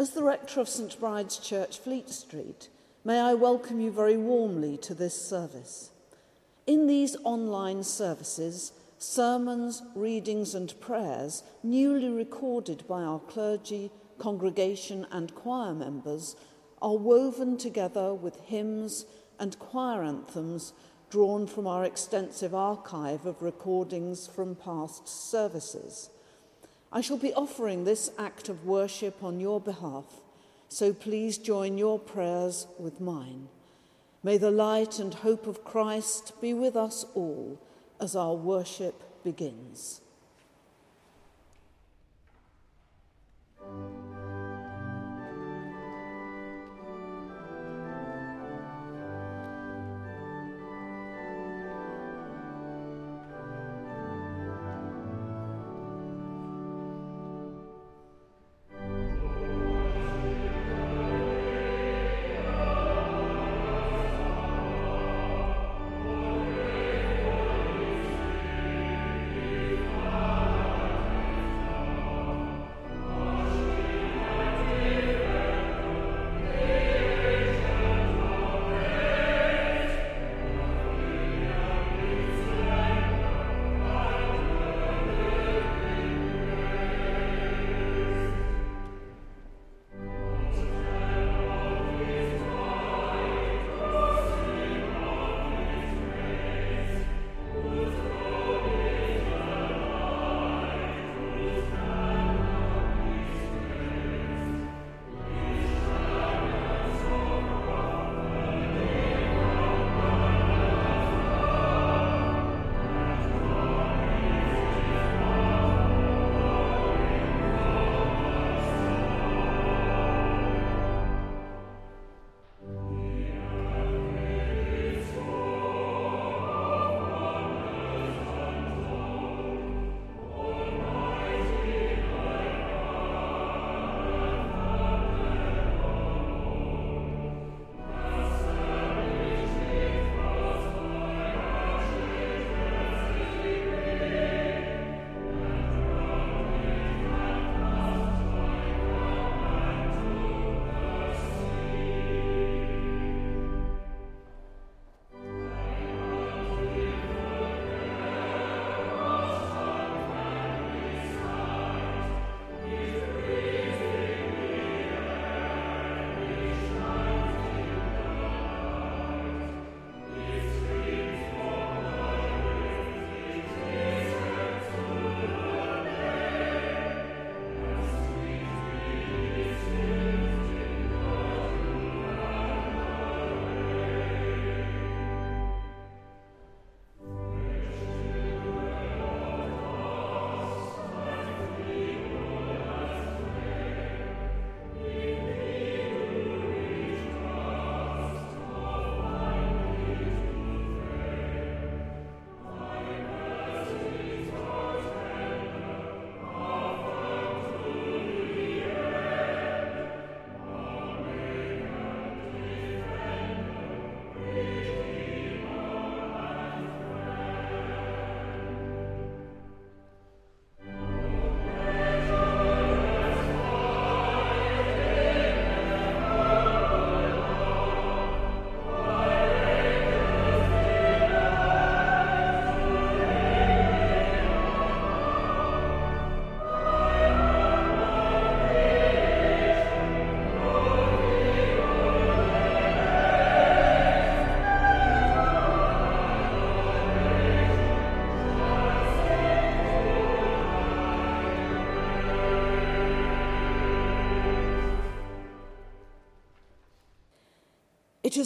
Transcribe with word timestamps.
As 0.00 0.10
the 0.10 0.22
rector 0.22 0.60
of 0.60 0.68
St 0.68 0.96
Bride's 1.00 1.38
Church, 1.38 1.76
Fleet 1.76 2.08
Street, 2.08 2.68
may 3.04 3.18
I 3.18 3.34
welcome 3.34 3.80
you 3.80 3.90
very 3.90 4.16
warmly 4.16 4.76
to 4.76 4.94
this 4.94 5.20
service. 5.20 5.90
In 6.68 6.86
these 6.86 7.16
online 7.24 7.82
services, 7.82 8.70
sermons, 8.98 9.82
readings, 9.96 10.54
and 10.54 10.80
prayers, 10.80 11.42
newly 11.64 12.10
recorded 12.10 12.86
by 12.86 13.02
our 13.02 13.18
clergy, 13.18 13.90
congregation, 14.18 15.04
and 15.10 15.34
choir 15.34 15.74
members, 15.74 16.36
are 16.80 16.96
woven 16.96 17.56
together 17.56 18.14
with 18.14 18.38
hymns 18.42 19.04
and 19.40 19.58
choir 19.58 20.04
anthems 20.04 20.74
drawn 21.10 21.44
from 21.44 21.66
our 21.66 21.82
extensive 21.82 22.54
archive 22.54 23.26
of 23.26 23.42
recordings 23.42 24.28
from 24.28 24.54
past 24.54 25.08
services. 25.08 26.10
I 26.90 27.00
shall 27.00 27.18
be 27.18 27.34
offering 27.34 27.84
this 27.84 28.10
act 28.18 28.48
of 28.48 28.64
worship 28.64 29.22
on 29.22 29.40
your 29.40 29.60
behalf, 29.60 30.06
so 30.68 30.92
please 30.92 31.36
join 31.36 31.76
your 31.76 31.98
prayers 31.98 32.66
with 32.78 33.00
mine. 33.00 33.48
May 34.22 34.38
the 34.38 34.50
light 34.50 34.98
and 34.98 35.12
hope 35.12 35.46
of 35.46 35.64
Christ 35.64 36.32
be 36.40 36.54
with 36.54 36.76
us 36.76 37.04
all 37.14 37.58
as 38.00 38.16
our 38.16 38.34
worship 38.34 39.22
begins. 39.22 40.00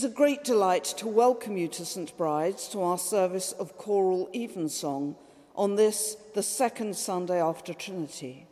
Is 0.03 0.11
a 0.11 0.15
great 0.15 0.43
delight 0.43 0.83
to 0.83 1.07
welcome 1.07 1.57
you 1.57 1.69
to 1.69 1.85
St. 1.85 2.17
Bride's 2.17 2.67
to 2.67 2.83
our 2.83 2.99
service 2.99 3.53
of 3.53 3.79
choral 3.79 4.29
evensong 4.35 5.15
on 5.55 5.77
this, 5.77 6.17
the 6.35 6.43
second 6.43 6.97
Sunday 6.97 7.41
after 7.41 7.73
Trinity. 7.73 8.49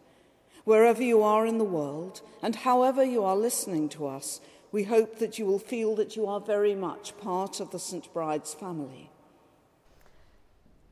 Wherever 0.62 1.02
you 1.02 1.24
are 1.24 1.44
in 1.44 1.58
the 1.58 1.64
world 1.64 2.20
and 2.40 2.54
however 2.54 3.02
you 3.02 3.24
are 3.24 3.36
listening 3.36 3.88
to 3.88 4.06
us, 4.06 4.40
we 4.70 4.84
hope 4.84 5.18
that 5.18 5.40
you 5.40 5.44
will 5.44 5.58
feel 5.58 5.96
that 5.96 6.14
you 6.14 6.24
are 6.24 6.38
very 6.38 6.76
much 6.76 7.18
part 7.18 7.58
of 7.58 7.72
the 7.72 7.80
St. 7.80 8.12
Bride's 8.12 8.54
family. 8.54 9.10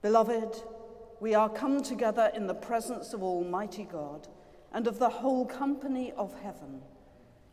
Beloved, 0.03 0.61
we 1.21 1.35
are 1.35 1.49
come 1.49 1.85
together 1.85 2.33
in 2.35 2.49
the 2.49 2.55
presence 2.55 3.13
of 3.13 3.23
Almighty 3.23 3.85
God 3.85 4.27
and 4.73 4.89
of 4.89 4.99
the 4.99 5.09
whole 5.09 5.47
company 5.47 6.13
of 6.17 6.35
heaven 6.43 6.81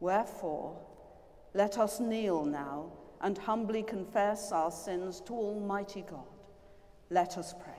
Wherefore, 0.00 0.76
let 1.54 1.78
us 1.78 2.00
kneel 2.00 2.44
now 2.44 2.92
and 3.20 3.38
humbly 3.38 3.82
confess 3.82 4.52
our 4.52 4.70
sins 4.70 5.20
to 5.22 5.32
Almighty 5.32 6.04
God. 6.08 6.26
Let 7.08 7.38
us 7.38 7.54
pray. 7.54 7.72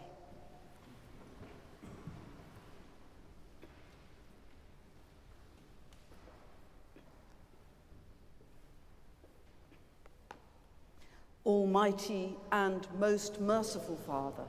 Almighty 11.45 12.35
and 12.51 12.85
most 12.99 13.39
merciful 13.39 13.95
Father, 13.95 14.43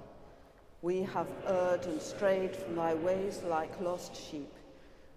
we 0.82 1.02
have 1.02 1.28
erred 1.46 1.86
and 1.86 2.02
strayed 2.02 2.56
from 2.56 2.74
thy 2.74 2.94
ways 2.94 3.40
like 3.44 3.80
lost 3.80 4.16
sheep. 4.16 4.52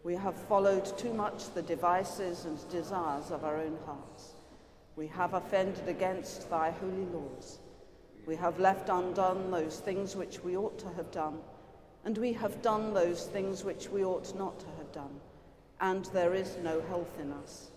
We 0.03 0.15
have 0.15 0.35
followed 0.35 0.97
too 0.97 1.13
much 1.13 1.53
the 1.53 1.61
devices 1.61 2.45
and 2.45 2.57
desires 2.69 3.29
of 3.29 3.43
our 3.43 3.57
own 3.57 3.77
hearts. 3.85 4.33
We 4.95 5.07
have 5.07 5.33
offended 5.35 5.87
against 5.87 6.49
thy 6.49 6.71
holy 6.71 7.05
laws. 7.05 7.59
We 8.25 8.35
have 8.35 8.59
left 8.59 8.89
undone 8.89 9.51
those 9.51 9.79
things 9.79 10.15
which 10.15 10.43
we 10.43 10.57
ought 10.57 10.79
to 10.79 10.89
have 10.89 11.11
done, 11.11 11.37
and 12.03 12.17
we 12.17 12.33
have 12.33 12.61
done 12.61 12.93
those 12.93 13.25
things 13.25 13.63
which 13.63 13.89
we 13.89 14.03
ought 14.03 14.35
not 14.35 14.59
to 14.59 14.65
have 14.77 14.91
done, 14.91 15.19
and 15.79 16.05
there 16.05 16.33
is 16.33 16.57
no 16.63 16.81
health 16.81 17.19
in 17.19 17.31
us. 17.31 17.69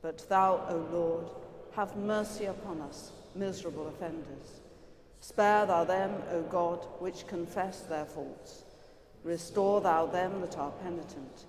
But 0.00 0.28
thou, 0.28 0.64
O 0.68 0.76
Lord, 0.92 1.26
have 1.74 1.96
mercy 1.96 2.44
upon 2.46 2.80
us 2.82 3.12
miserable 3.34 3.88
offenders. 3.88 4.60
Spare 5.20 5.66
thou 5.66 5.84
them, 5.84 6.22
O 6.30 6.42
God, 6.42 6.86
which 6.98 7.26
confess 7.26 7.80
their 7.80 8.04
faults. 8.04 8.64
Restore 9.22 9.80
thou 9.80 10.06
them 10.06 10.40
that 10.40 10.58
are 10.58 10.70
penitent, 10.82 11.46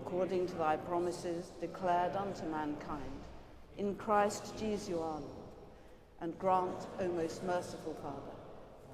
according 0.00 0.46
to 0.46 0.54
thy 0.54 0.76
promises 0.76 1.52
declared 1.60 2.16
unto 2.16 2.44
mankind. 2.46 3.20
In 3.78 3.94
Christ 3.94 4.56
Jesus 4.58 4.88
our 4.90 5.20
Lord. 5.20 5.24
And 6.20 6.38
grant, 6.38 6.86
O 7.00 7.08
most 7.08 7.42
merciful 7.44 7.94
Father, 8.02 8.36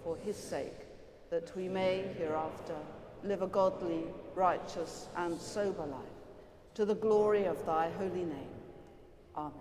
for 0.02 0.16
his 0.16 0.36
sake, 0.36 0.86
that 1.30 1.54
we 1.56 1.68
may 1.68 2.04
hereafter 2.18 2.76
live 3.22 3.42
a 3.42 3.46
godly, 3.46 4.04
righteous, 4.34 5.08
and 5.16 5.38
sober 5.40 5.84
life, 5.84 6.18
to 6.74 6.84
the 6.84 6.94
glory 6.94 7.44
of 7.44 7.64
thy 7.66 7.90
holy 7.98 8.24
name. 8.24 8.56
Amen. 9.36 9.52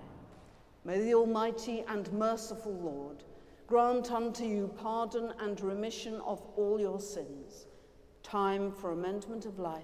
May 0.86 1.00
the 1.00 1.14
Almighty 1.14 1.84
and 1.88 2.12
merciful 2.14 2.74
Lord 2.74 3.24
grant 3.68 4.12
unto 4.12 4.46
you 4.46 4.74
pardon 4.82 5.34
and 5.40 5.62
remission 5.62 6.16
of 6.22 6.42
all 6.56 6.80
your 6.80 7.00
sins, 7.00 7.68
time 8.24 8.72
for 8.72 8.92
amendment 8.92 9.46
of 9.46 9.60
life, 9.60 9.84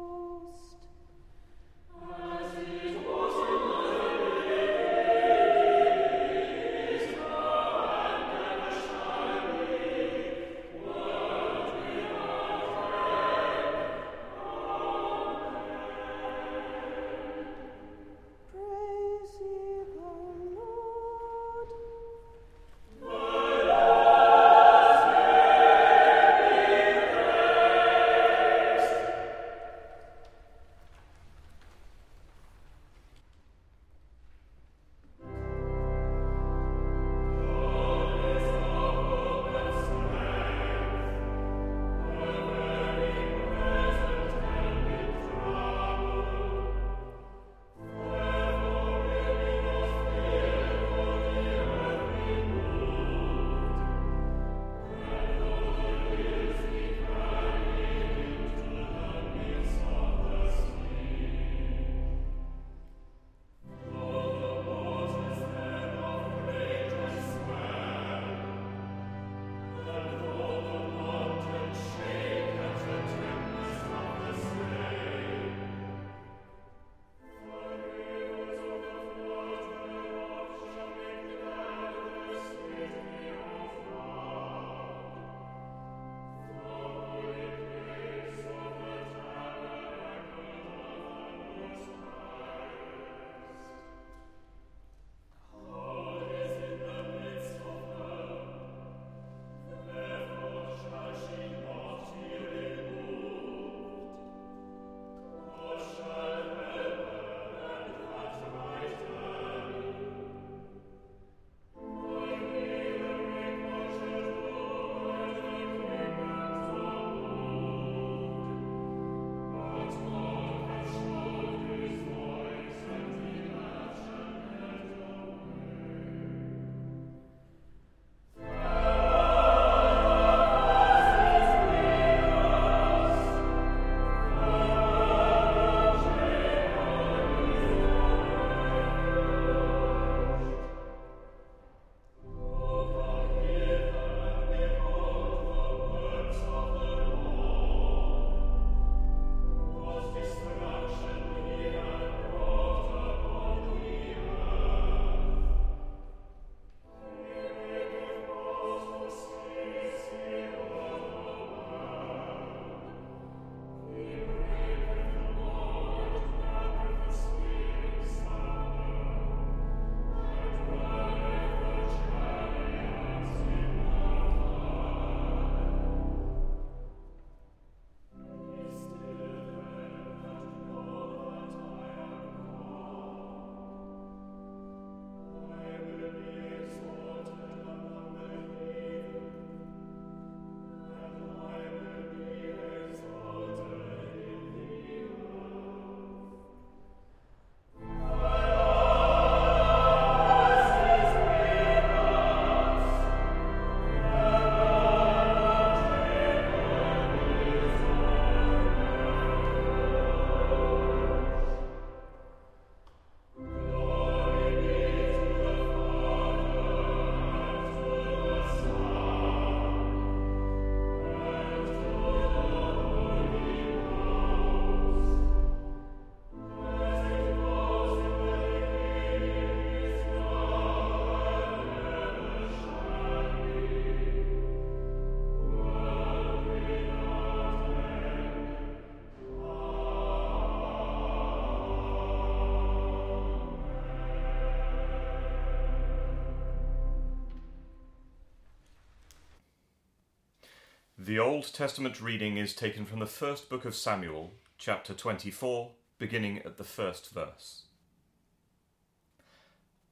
The 251.11 251.19
Old 251.19 251.53
Testament 251.53 251.99
reading 251.99 252.37
is 252.37 252.55
taken 252.55 252.85
from 252.85 252.99
the 252.99 253.05
first 253.05 253.49
book 253.49 253.65
of 253.65 253.75
Samuel, 253.75 254.31
chapter 254.57 254.93
24, 254.93 255.71
beginning 255.97 256.37
at 256.45 256.55
the 256.55 256.63
first 256.63 257.13
verse. 257.13 257.63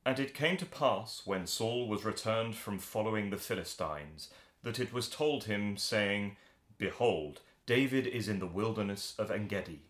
And 0.06 0.18
it 0.18 0.34
came 0.34 0.56
to 0.56 0.66
pass, 0.66 1.24
when 1.26 1.46
Saul 1.46 1.90
was 1.90 2.06
returned 2.06 2.56
from 2.56 2.80
following 2.80 3.32
the 3.32 3.38
Philistines, 3.38 4.30
that 4.64 4.80
it 4.80 4.94
was 4.94 5.10
told 5.10 5.44
him, 5.44 5.76
saying, 5.76 6.38
Behold, 6.78 7.42
David 7.66 8.08
is 8.08 8.30
in 8.30 8.40
the 8.40 8.48
wilderness 8.48 9.14
of 9.20 9.30
Engedi. 9.30 9.82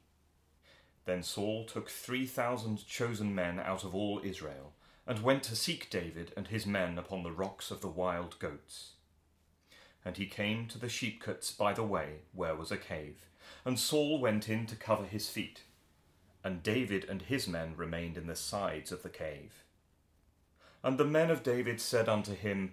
Then 1.06 1.22
Saul 1.22 1.64
took 1.66 1.92
three 1.92 2.26
thousand 2.26 2.88
chosen 2.88 3.36
men 3.36 3.60
out 3.60 3.84
of 3.84 3.94
all 3.94 4.20
Israel, 4.24 4.74
and 5.06 5.22
went 5.22 5.44
to 5.44 5.56
seek 5.56 5.92
David 5.92 6.34
and 6.36 6.48
his 6.48 6.66
men 6.66 6.98
upon 6.98 7.22
the 7.22 7.32
rocks 7.32 7.70
of 7.70 7.82
the 7.82 7.88
wild 7.88 8.40
goats. 8.40 8.94
And 10.10 10.18
he 10.18 10.26
came 10.26 10.66
to 10.70 10.80
the 10.80 10.90
sheepcotes 10.90 11.52
by 11.52 11.72
the 11.72 11.84
way, 11.84 12.22
where 12.34 12.56
was 12.56 12.72
a 12.72 12.78
cave. 12.78 13.28
And 13.64 13.78
Saul 13.78 14.20
went 14.20 14.50
in 14.50 14.66
to 14.66 14.76
cover 14.76 15.06
his 15.06 15.30
feet. 15.30 15.62
And 16.44 16.64
David 16.64 17.06
and 17.08 17.22
his 17.22 17.48
men 17.48 17.76
remained 17.78 18.18
in 18.18 18.26
the 18.26 18.36
sides 18.36 18.92
of 18.92 19.04
the 19.04 19.10
cave. 19.10 19.64
And 20.84 20.98
the 20.98 21.06
men 21.06 21.30
of 21.30 21.44
David 21.44 21.80
said 21.80 22.10
unto 22.10 22.34
him, 22.34 22.72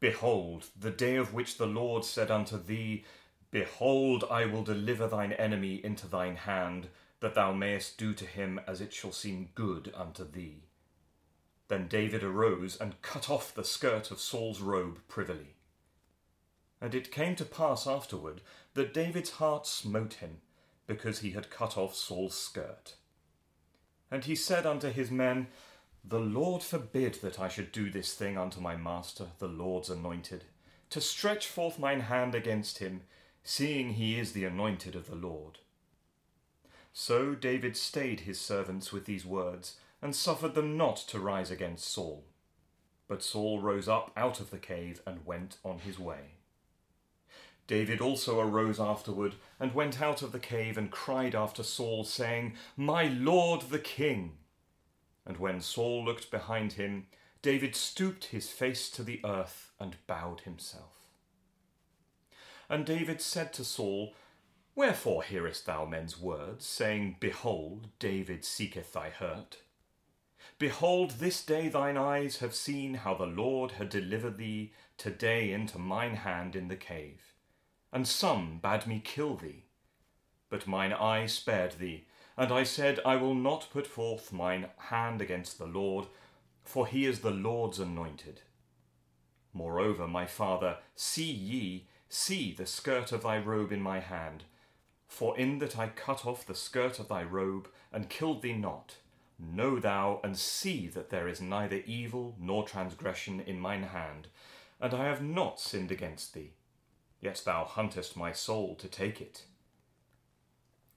Behold, 0.00 0.70
the 0.76 0.90
day 0.90 1.14
of 1.14 1.32
which 1.32 1.58
the 1.58 1.66
Lord 1.68 2.04
said 2.04 2.28
unto 2.28 2.60
thee, 2.60 3.04
Behold, 3.52 4.24
I 4.28 4.44
will 4.44 4.64
deliver 4.64 5.06
thine 5.06 5.32
enemy 5.34 5.76
into 5.76 6.08
thine 6.08 6.34
hand, 6.34 6.88
that 7.20 7.36
thou 7.36 7.52
mayest 7.52 7.98
do 7.98 8.14
to 8.14 8.26
him 8.26 8.60
as 8.66 8.80
it 8.80 8.92
shall 8.92 9.12
seem 9.12 9.50
good 9.54 9.92
unto 9.94 10.28
thee. 10.28 10.64
Then 11.68 11.86
David 11.86 12.24
arose 12.24 12.76
and 12.76 13.00
cut 13.00 13.30
off 13.30 13.54
the 13.54 13.62
skirt 13.62 14.10
of 14.10 14.18
Saul's 14.18 14.60
robe 14.60 14.98
privily. 15.06 15.54
And 16.84 16.94
it 16.94 17.10
came 17.10 17.34
to 17.36 17.46
pass 17.46 17.86
afterward 17.86 18.42
that 18.74 18.92
David's 18.92 19.30
heart 19.30 19.66
smote 19.66 20.14
him, 20.14 20.42
because 20.86 21.20
he 21.20 21.30
had 21.30 21.48
cut 21.48 21.78
off 21.78 21.94
Saul's 21.94 22.38
skirt. 22.38 22.96
And 24.10 24.26
he 24.26 24.34
said 24.34 24.66
unto 24.66 24.90
his 24.90 25.10
men, 25.10 25.46
The 26.04 26.20
Lord 26.20 26.62
forbid 26.62 27.14
that 27.22 27.40
I 27.40 27.48
should 27.48 27.72
do 27.72 27.88
this 27.88 28.12
thing 28.12 28.36
unto 28.36 28.60
my 28.60 28.76
master, 28.76 29.28
the 29.38 29.48
Lord's 29.48 29.88
anointed, 29.88 30.44
to 30.90 31.00
stretch 31.00 31.46
forth 31.46 31.78
mine 31.78 32.00
hand 32.00 32.34
against 32.34 32.80
him, 32.80 33.04
seeing 33.42 33.94
he 33.94 34.18
is 34.18 34.32
the 34.32 34.44
anointed 34.44 34.94
of 34.94 35.06
the 35.06 35.16
Lord. 35.16 35.60
So 36.92 37.34
David 37.34 37.78
stayed 37.78 38.20
his 38.20 38.38
servants 38.38 38.92
with 38.92 39.06
these 39.06 39.24
words, 39.24 39.78
and 40.02 40.14
suffered 40.14 40.54
them 40.54 40.76
not 40.76 40.98
to 40.98 41.18
rise 41.18 41.50
against 41.50 41.88
Saul. 41.88 42.26
But 43.08 43.22
Saul 43.22 43.62
rose 43.62 43.88
up 43.88 44.12
out 44.18 44.38
of 44.38 44.50
the 44.50 44.58
cave 44.58 45.00
and 45.06 45.24
went 45.24 45.56
on 45.64 45.78
his 45.78 45.98
way. 45.98 46.33
David 47.66 48.02
also 48.02 48.40
arose 48.40 48.78
afterward 48.78 49.36
and 49.58 49.72
went 49.72 50.02
out 50.02 50.20
of 50.20 50.32
the 50.32 50.38
cave 50.38 50.76
and 50.76 50.90
cried 50.90 51.34
after 51.34 51.62
Saul, 51.62 52.04
saying, 52.04 52.54
My 52.76 53.04
lord 53.04 53.62
the 53.62 53.78
king. 53.78 54.36
And 55.24 55.38
when 55.38 55.62
Saul 55.62 56.04
looked 56.04 56.30
behind 56.30 56.74
him, 56.74 57.06
David 57.40 57.74
stooped 57.74 58.26
his 58.26 58.50
face 58.50 58.90
to 58.90 59.02
the 59.02 59.20
earth 59.24 59.72
and 59.80 59.96
bowed 60.06 60.40
himself. 60.40 60.92
And 62.68 62.84
David 62.84 63.22
said 63.22 63.54
to 63.54 63.64
Saul, 63.64 64.12
Wherefore 64.74 65.22
hearest 65.22 65.64
thou 65.64 65.86
men's 65.86 66.20
words, 66.20 66.66
saying, 66.66 67.16
Behold, 67.20 67.88
David 67.98 68.44
seeketh 68.44 68.92
thy 68.92 69.08
hurt? 69.08 69.58
Behold, 70.58 71.12
this 71.12 71.42
day 71.44 71.68
thine 71.68 71.96
eyes 71.96 72.38
have 72.38 72.54
seen 72.54 72.94
how 72.94 73.14
the 73.14 73.26
Lord 73.26 73.72
had 73.72 73.88
delivered 73.88 74.36
thee 74.36 74.72
today 74.98 75.50
into 75.52 75.78
mine 75.78 76.16
hand 76.16 76.54
in 76.54 76.68
the 76.68 76.76
cave 76.76 77.34
and 77.94 78.08
some 78.08 78.58
bade 78.60 78.88
me 78.88 79.00
kill 79.02 79.36
thee. 79.36 79.62
But 80.50 80.66
mine 80.66 80.92
eye 80.92 81.26
spared 81.26 81.78
thee, 81.78 82.06
and 82.36 82.50
I 82.50 82.64
said, 82.64 82.98
I 83.06 83.14
will 83.14 83.36
not 83.36 83.68
put 83.72 83.86
forth 83.86 84.32
mine 84.32 84.66
hand 84.76 85.22
against 85.22 85.58
the 85.58 85.66
Lord, 85.66 86.08
for 86.64 86.88
he 86.88 87.06
is 87.06 87.20
the 87.20 87.30
Lord's 87.30 87.78
anointed. 87.78 88.40
Moreover, 89.52 90.08
my 90.08 90.26
father, 90.26 90.78
see 90.96 91.30
ye, 91.30 91.86
see 92.08 92.52
the 92.52 92.66
skirt 92.66 93.12
of 93.12 93.22
thy 93.22 93.38
robe 93.38 93.70
in 93.70 93.80
my 93.80 94.00
hand. 94.00 94.42
For 95.06 95.38
in 95.38 95.60
that 95.60 95.78
I 95.78 95.86
cut 95.86 96.26
off 96.26 96.44
the 96.44 96.56
skirt 96.56 96.98
of 96.98 97.06
thy 97.06 97.22
robe, 97.22 97.68
and 97.92 98.10
killed 98.10 98.42
thee 98.42 98.54
not, 98.54 98.96
know 99.38 99.78
thou 99.78 100.20
and 100.24 100.36
see 100.36 100.88
that 100.88 101.10
there 101.10 101.28
is 101.28 101.40
neither 101.40 101.80
evil 101.86 102.34
nor 102.40 102.64
transgression 102.64 103.38
in 103.38 103.60
mine 103.60 103.84
hand, 103.84 104.26
and 104.80 104.92
I 104.92 105.04
have 105.04 105.22
not 105.22 105.60
sinned 105.60 105.92
against 105.92 106.34
thee 106.34 106.54
yet 107.24 107.42
thou 107.46 107.64
huntest 107.64 108.16
my 108.16 108.32
soul 108.32 108.74
to 108.74 108.86
take 108.86 109.20
it. 109.20 109.44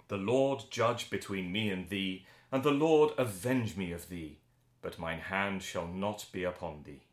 The 0.09 0.17
Lord 0.17 0.65
judge 0.69 1.09
between 1.09 1.51
me 1.51 1.69
and 1.69 1.87
thee, 1.87 2.25
and 2.51 2.63
the 2.63 2.71
Lord 2.71 3.13
avenge 3.17 3.77
me 3.77 3.93
of 3.93 4.09
thee, 4.09 4.39
but 4.81 4.99
mine 4.99 5.19
hand 5.19 5.63
shall 5.63 5.87
not 5.87 6.25
be 6.33 6.43
upon 6.43 6.83
thee. 6.83 7.03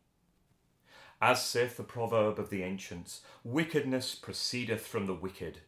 As 1.22 1.44
saith 1.46 1.76
the 1.76 1.84
proverb 1.84 2.40
of 2.40 2.50
the 2.50 2.64
ancients, 2.64 3.20
wickedness 3.44 4.16
proceedeth 4.16 4.86
from 4.86 5.06
the 5.06 5.14
wicked, 5.14 5.60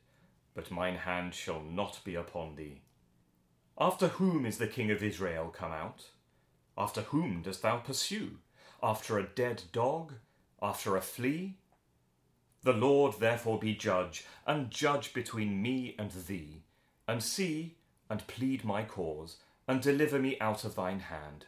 but 0.55 0.71
mine 0.71 0.97
hand 0.97 1.35
shall 1.35 1.63
not 1.63 2.01
be 2.05 2.17
upon 2.17 2.57
thee. 2.57 2.83
After 3.79 4.09
whom 4.09 4.45
is 4.45 4.59
the 4.59 4.67
king 4.67 4.91
of 4.91 5.03
Israel 5.03 5.51
come 5.57 5.73
out? 5.73 6.11
After 6.77 7.03
whom 7.03 7.43
dost 7.43 7.63
thou 7.63 7.79
pursue? 7.79 8.39
After 8.83 9.19
a 9.19 9.27
dead 9.27 9.63
dog? 9.73 10.15
After 10.61 10.97
a 10.97 11.01
flea? 11.01 11.59
The 12.67 12.73
Lord 12.73 13.21
therefore 13.21 13.61
be 13.61 13.77
judge, 13.77 14.25
and 14.45 14.73
judge 14.73 15.15
between 15.15 15.63
me 15.63 15.95
and 16.01 16.11
thee, 16.11 16.65
and 17.07 17.23
see, 17.23 17.77
and 18.11 18.27
plead 18.27 18.65
my 18.65 18.83
cause, 18.83 19.37
and 19.69 19.81
deliver 19.81 20.19
me 20.19 20.37
out 20.41 20.65
of 20.65 20.75
thine 20.75 20.99
hand. 20.99 21.47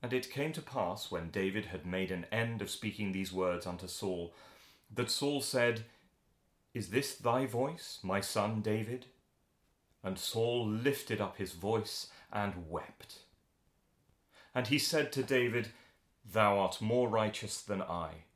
And 0.00 0.12
it 0.12 0.30
came 0.30 0.52
to 0.52 0.62
pass, 0.62 1.10
when 1.10 1.30
David 1.30 1.64
had 1.64 1.84
made 1.84 2.12
an 2.12 2.26
end 2.30 2.62
of 2.62 2.70
speaking 2.70 3.10
these 3.10 3.32
words 3.32 3.66
unto 3.66 3.88
Saul, 3.88 4.32
that 4.94 5.10
Saul 5.10 5.40
said, 5.40 5.82
Is 6.72 6.90
this 6.90 7.16
thy 7.16 7.46
voice, 7.46 7.98
my 8.04 8.20
son 8.20 8.60
David? 8.60 9.06
And 10.04 10.16
Saul 10.16 10.64
lifted 10.64 11.20
up 11.20 11.38
his 11.38 11.54
voice 11.54 12.06
and 12.32 12.70
wept. 12.70 13.22
And 14.54 14.68
he 14.68 14.78
said 14.78 15.10
to 15.10 15.24
David, 15.24 15.70
Thou 16.24 16.60
art 16.60 16.80
more 16.80 17.08
righteous 17.08 17.60
than 17.60 17.82
I 17.82 18.26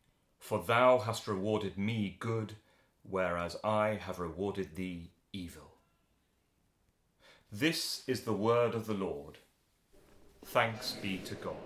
for 0.47 0.63
thou 0.63 0.99
hast 0.99 1.27
rewarded 1.27 1.77
me 1.77 2.17
good, 2.21 2.55
whereas 3.03 3.57
I 3.65 3.99
have 4.01 4.21
rewarded 4.21 4.77
thee 4.77 5.11
evil. 5.33 5.73
This 7.51 8.05
is 8.07 8.21
the 8.21 8.33
word 8.33 8.73
of 8.73 8.87
the 8.87 8.95
Lord. 8.95 9.39
Thanks 10.45 10.93
be 11.03 11.19
to 11.25 11.35
God. 11.35 11.66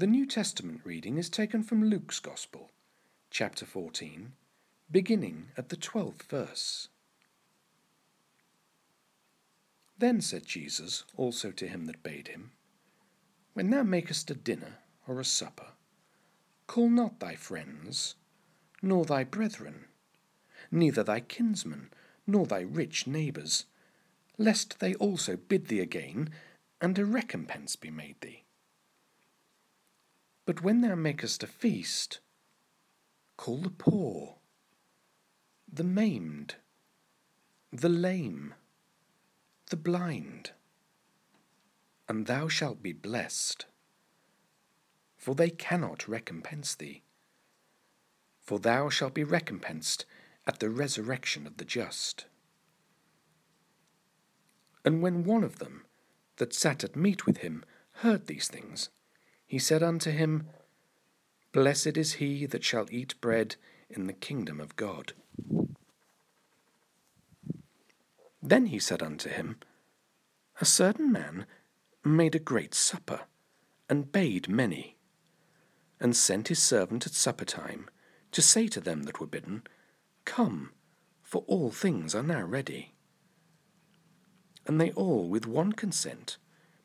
The 0.00 0.06
New 0.06 0.24
Testament 0.24 0.80
reading 0.82 1.18
is 1.18 1.28
taken 1.28 1.62
from 1.62 1.84
Luke's 1.84 2.20
Gospel, 2.20 2.70
chapter 3.30 3.66
14, 3.66 4.32
beginning 4.90 5.48
at 5.58 5.68
the 5.68 5.76
twelfth 5.76 6.22
verse. 6.22 6.88
Then 9.98 10.22
said 10.22 10.46
Jesus 10.46 11.04
also 11.18 11.50
to 11.50 11.68
him 11.68 11.84
that 11.84 12.02
bade 12.02 12.28
him, 12.28 12.52
When 13.52 13.68
thou 13.68 13.82
makest 13.82 14.30
a 14.30 14.34
dinner 14.34 14.78
or 15.06 15.20
a 15.20 15.24
supper, 15.26 15.72
call 16.66 16.88
not 16.88 17.20
thy 17.20 17.34
friends, 17.34 18.14
nor 18.80 19.04
thy 19.04 19.22
brethren, 19.22 19.84
neither 20.70 21.02
thy 21.02 21.20
kinsmen, 21.20 21.90
nor 22.26 22.46
thy 22.46 22.62
rich 22.62 23.06
neighbours, 23.06 23.66
lest 24.38 24.80
they 24.80 24.94
also 24.94 25.36
bid 25.36 25.66
thee 25.66 25.80
again, 25.80 26.30
and 26.80 26.98
a 26.98 27.04
recompense 27.04 27.76
be 27.76 27.90
made 27.90 28.18
thee. 28.22 28.44
But 30.50 30.62
when 30.62 30.80
thou 30.80 30.96
makest 30.96 31.44
a 31.44 31.46
feast, 31.46 32.18
call 33.36 33.58
the 33.58 33.70
poor, 33.70 34.38
the 35.72 35.84
maimed, 35.84 36.56
the 37.70 37.88
lame, 37.88 38.54
the 39.66 39.76
blind, 39.76 40.50
and 42.08 42.26
thou 42.26 42.48
shalt 42.48 42.82
be 42.82 42.92
blessed, 42.92 43.66
for 45.16 45.36
they 45.36 45.50
cannot 45.50 46.08
recompense 46.08 46.74
thee. 46.74 47.04
For 48.40 48.58
thou 48.58 48.88
shalt 48.88 49.14
be 49.14 49.22
recompensed 49.22 50.04
at 50.48 50.58
the 50.58 50.68
resurrection 50.68 51.46
of 51.46 51.58
the 51.58 51.64
just. 51.64 52.26
And 54.84 55.00
when 55.00 55.22
one 55.22 55.44
of 55.44 55.60
them 55.60 55.84
that 56.38 56.52
sat 56.52 56.82
at 56.82 56.96
meat 56.96 57.24
with 57.24 57.36
him 57.36 57.64
heard 58.02 58.26
these 58.26 58.48
things, 58.48 58.90
he 59.50 59.58
said 59.58 59.82
unto 59.82 60.12
him, 60.12 60.46
Blessed 61.50 61.96
is 61.96 62.14
he 62.14 62.46
that 62.46 62.62
shall 62.62 62.86
eat 62.88 63.20
bread 63.20 63.56
in 63.88 64.06
the 64.06 64.12
kingdom 64.12 64.60
of 64.60 64.76
God. 64.76 65.12
Then 68.40 68.66
he 68.66 68.78
said 68.78 69.02
unto 69.02 69.28
him, 69.28 69.56
A 70.60 70.64
certain 70.64 71.10
man 71.10 71.46
made 72.04 72.36
a 72.36 72.38
great 72.38 72.74
supper, 72.74 73.22
and 73.88 74.12
bade 74.12 74.48
many, 74.48 74.96
and 75.98 76.14
sent 76.14 76.46
his 76.46 76.62
servant 76.62 77.04
at 77.04 77.12
supper 77.12 77.44
time 77.44 77.90
to 78.30 78.40
say 78.40 78.68
to 78.68 78.80
them 78.80 79.02
that 79.02 79.18
were 79.18 79.26
bidden, 79.26 79.64
Come, 80.24 80.70
for 81.24 81.42
all 81.48 81.72
things 81.72 82.14
are 82.14 82.22
now 82.22 82.42
ready. 82.42 82.94
And 84.64 84.80
they 84.80 84.92
all, 84.92 85.28
with 85.28 85.48
one 85.48 85.72
consent, 85.72 86.36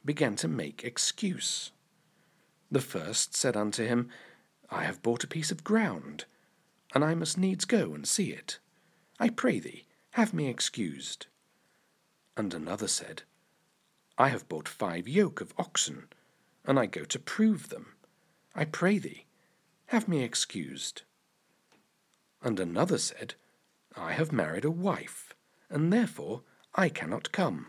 began 0.03 0.35
to 0.37 0.47
make 0.47 0.83
excuse. 0.83 1.69
The 2.71 2.81
first 2.81 3.35
said 3.35 3.55
unto 3.55 3.85
him, 3.85 4.09
I 4.69 4.83
have 4.83 5.03
bought 5.03 5.23
a 5.23 5.27
piece 5.27 5.51
of 5.51 5.63
ground, 5.63 6.25
and 6.93 7.03
I 7.03 7.13
must 7.13 7.37
needs 7.37 7.65
go 7.65 7.93
and 7.93 8.07
see 8.07 8.31
it. 8.31 8.59
I 9.19 9.29
pray 9.29 9.59
thee, 9.59 9.85
have 10.11 10.33
me 10.33 10.47
excused. 10.47 11.27
And 12.35 12.53
another 12.53 12.87
said, 12.87 13.23
I 14.17 14.29
have 14.29 14.49
bought 14.49 14.67
five 14.67 15.07
yoke 15.07 15.41
of 15.41 15.53
oxen, 15.57 16.07
and 16.65 16.79
I 16.79 16.85
go 16.85 17.03
to 17.03 17.19
prove 17.19 17.69
them. 17.69 17.93
I 18.55 18.65
pray 18.65 18.97
thee, 18.97 19.25
have 19.87 20.07
me 20.07 20.23
excused. 20.23 21.03
And 22.41 22.59
another 22.59 22.97
said, 22.97 23.35
I 23.95 24.13
have 24.13 24.31
married 24.31 24.65
a 24.65 24.71
wife, 24.71 25.33
and 25.69 25.93
therefore 25.93 26.41
I 26.73 26.89
cannot 26.89 27.31
come. 27.31 27.67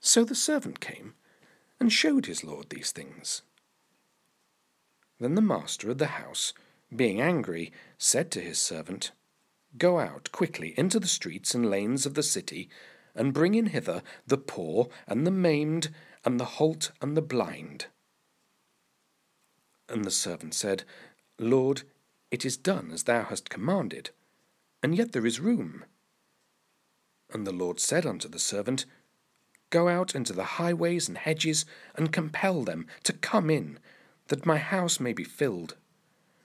So 0.00 0.24
the 0.24 0.34
servant 0.34 0.80
came 0.80 1.14
and 1.80 1.92
showed 1.92 2.26
his 2.26 2.44
lord 2.44 2.70
these 2.70 2.92
things. 2.92 3.42
Then 5.20 5.34
the 5.34 5.42
master 5.42 5.90
of 5.90 5.98
the 5.98 6.06
house, 6.06 6.52
being 6.94 7.20
angry, 7.20 7.72
said 7.98 8.30
to 8.32 8.40
his 8.40 8.58
servant, 8.58 9.12
Go 9.76 9.98
out 9.98 10.30
quickly 10.32 10.74
into 10.78 10.98
the 10.98 11.06
streets 11.06 11.54
and 11.54 11.68
lanes 11.68 12.06
of 12.06 12.14
the 12.14 12.22
city, 12.22 12.68
and 13.14 13.34
bring 13.34 13.54
in 13.54 13.66
hither 13.66 14.02
the 14.26 14.38
poor 14.38 14.88
and 15.06 15.26
the 15.26 15.30
maimed, 15.30 15.90
and 16.24 16.38
the 16.38 16.44
halt 16.44 16.92
and 17.00 17.16
the 17.16 17.22
blind. 17.22 17.86
And 19.88 20.04
the 20.04 20.10
servant 20.10 20.54
said, 20.54 20.84
Lord, 21.38 21.82
it 22.30 22.44
is 22.44 22.56
done 22.56 22.90
as 22.92 23.04
thou 23.04 23.24
hast 23.24 23.50
commanded, 23.50 24.10
and 24.82 24.94
yet 24.96 25.12
there 25.12 25.26
is 25.26 25.40
room. 25.40 25.84
And 27.32 27.46
the 27.46 27.52
Lord 27.52 27.80
said 27.80 28.06
unto 28.06 28.28
the 28.28 28.38
servant, 28.38 28.86
Go 29.70 29.88
out 29.88 30.14
into 30.14 30.32
the 30.32 30.44
highways 30.44 31.08
and 31.08 31.18
hedges, 31.18 31.66
and 31.94 32.12
compel 32.12 32.62
them 32.62 32.86
to 33.04 33.12
come 33.12 33.50
in, 33.50 33.78
that 34.28 34.46
my 34.46 34.56
house 34.56 34.98
may 34.98 35.12
be 35.12 35.24
filled. 35.24 35.76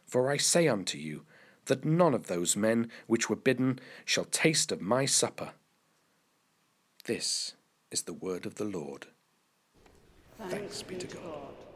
For 0.05 0.29
I 0.29 0.37
say 0.37 0.67
unto 0.67 0.97
you, 0.97 1.23
that 1.65 1.85
none 1.85 2.13
of 2.13 2.27
those 2.27 2.55
men 2.55 2.89
which 3.07 3.29
were 3.29 3.35
bidden 3.35 3.79
shall 4.05 4.25
taste 4.25 4.71
of 4.71 4.81
my 4.81 5.05
supper. 5.05 5.51
This 7.05 7.53
is 7.91 8.03
the 8.03 8.13
word 8.13 8.45
of 8.45 8.55
the 8.55 8.65
Lord. 8.65 9.07
Thanks, 10.37 10.53
Thanks 10.53 10.83
be 10.83 10.95
to 10.95 11.07
God. 11.07 11.23
God. 11.23 11.72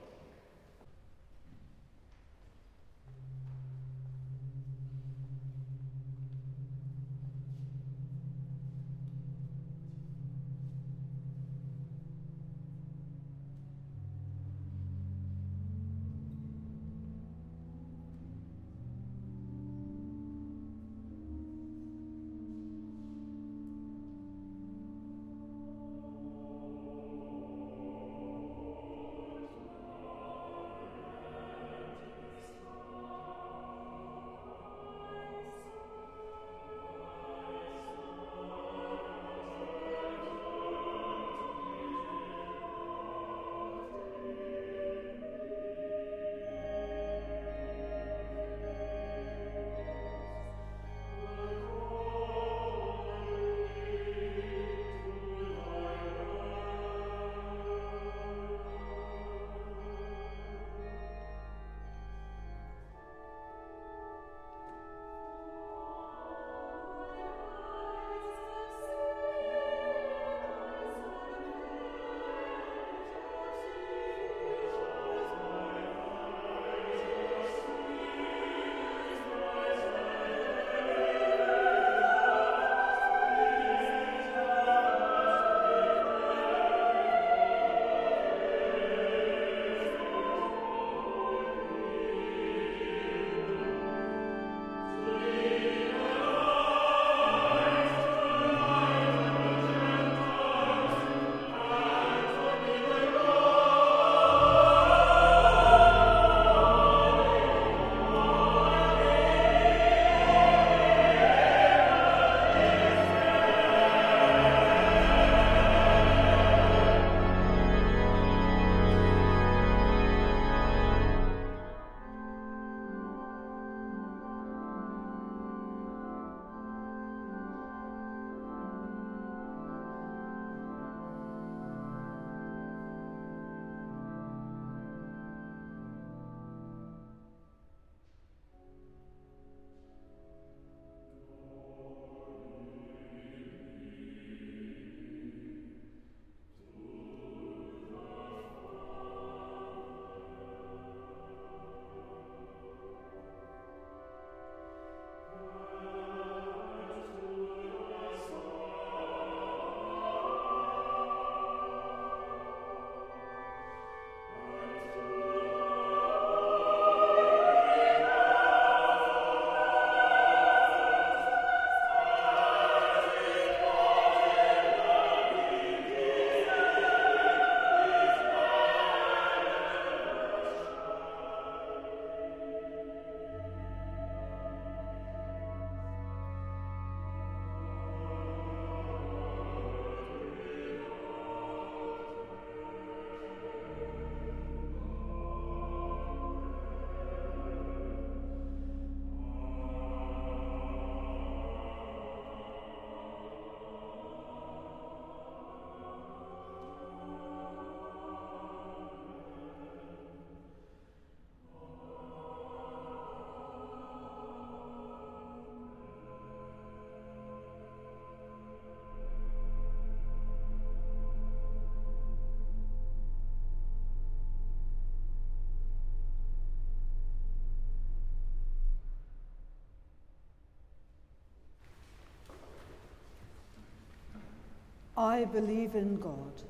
I 234.97 235.25
believe 235.25 235.75
in 235.75 235.99
God, 235.99 236.41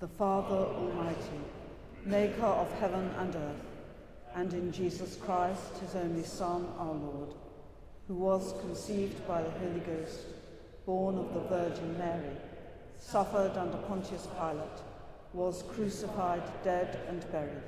the 0.00 0.08
Father 0.08 0.56
Almighty, 0.56 1.40
maker 2.04 2.42
of 2.42 2.72
heaven 2.80 3.08
and 3.18 3.36
earth, 3.36 3.66
and 4.34 4.52
in 4.52 4.72
Jesus 4.72 5.14
Christ, 5.14 5.78
his 5.80 5.94
only 5.94 6.24
Son, 6.24 6.66
our 6.76 6.94
Lord, 6.94 7.34
who 8.08 8.14
was 8.16 8.52
conceived 8.62 9.24
by 9.28 9.42
the 9.42 9.50
Holy 9.50 9.78
Ghost, 9.78 10.18
born 10.86 11.18
of 11.18 11.32
the 11.32 11.40
Virgin 11.42 11.96
Mary, 11.98 12.36
suffered 12.98 13.56
under 13.56 13.78
Pontius 13.86 14.26
Pilate, 14.36 14.82
was 15.32 15.62
crucified, 15.72 16.42
dead, 16.64 16.98
and 17.08 17.30
buried. 17.30 17.62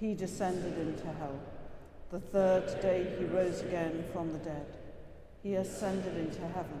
He 0.00 0.14
descended 0.14 0.78
into 0.78 1.04
hell. 1.18 1.38
The 2.10 2.20
third 2.20 2.80
day 2.80 3.14
he 3.18 3.26
rose 3.26 3.60
again 3.60 4.06
from 4.10 4.32
the 4.32 4.38
dead. 4.38 4.78
He 5.42 5.56
ascended 5.56 6.16
into 6.16 6.40
heaven 6.40 6.80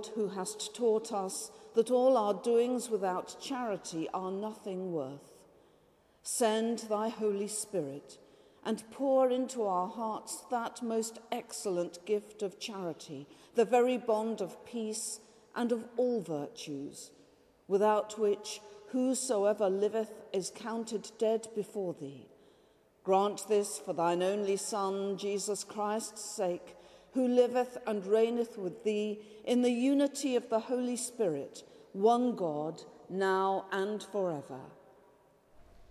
Lord, 0.00 0.14
who 0.14 0.28
hast 0.28 0.74
taught 0.74 1.12
us 1.12 1.50
that 1.74 1.90
all 1.90 2.16
our 2.16 2.32
doings 2.32 2.88
without 2.88 3.36
charity 3.38 4.08
are 4.14 4.30
nothing 4.30 4.92
worth, 4.92 5.34
send 6.22 6.78
thy 6.78 7.10
Holy 7.10 7.48
Spirit 7.48 8.16
and 8.64 8.82
pour 8.90 9.30
into 9.30 9.62
our 9.62 9.88
hearts 9.88 10.42
that 10.50 10.82
most 10.82 11.18
excellent 11.30 12.04
gift 12.06 12.42
of 12.42 12.58
charity, 12.58 13.26
the 13.56 13.66
very 13.66 13.98
bond 13.98 14.40
of 14.40 14.64
peace 14.64 15.20
and 15.54 15.70
of 15.70 15.84
all 15.98 16.22
virtues, 16.22 17.10
without 17.68 18.18
which 18.18 18.62
whosoever 18.92 19.68
liveth 19.68 20.12
is 20.32 20.50
counted 20.54 21.10
dead 21.18 21.46
before 21.54 21.94
thee. 22.00 22.26
Grant 23.04 23.46
this 23.48 23.78
for 23.78 23.92
thine 23.92 24.22
only 24.22 24.56
Son, 24.56 25.18
Jesus 25.18 25.62
Christ's 25.62 26.24
sake, 26.24 26.74
who 27.12 27.26
liveth 27.26 27.76
and 27.86 28.06
reigneth 28.06 28.56
with 28.56 28.84
thee 28.84 29.20
in 29.44 29.62
the 29.62 29.70
unity 29.70 30.36
of 30.36 30.48
the 30.48 30.60
Holy 30.60 30.96
Spirit, 30.96 31.64
one 31.92 32.36
God, 32.36 32.82
now 33.08 33.66
and 33.72 34.02
forever. 34.02 34.60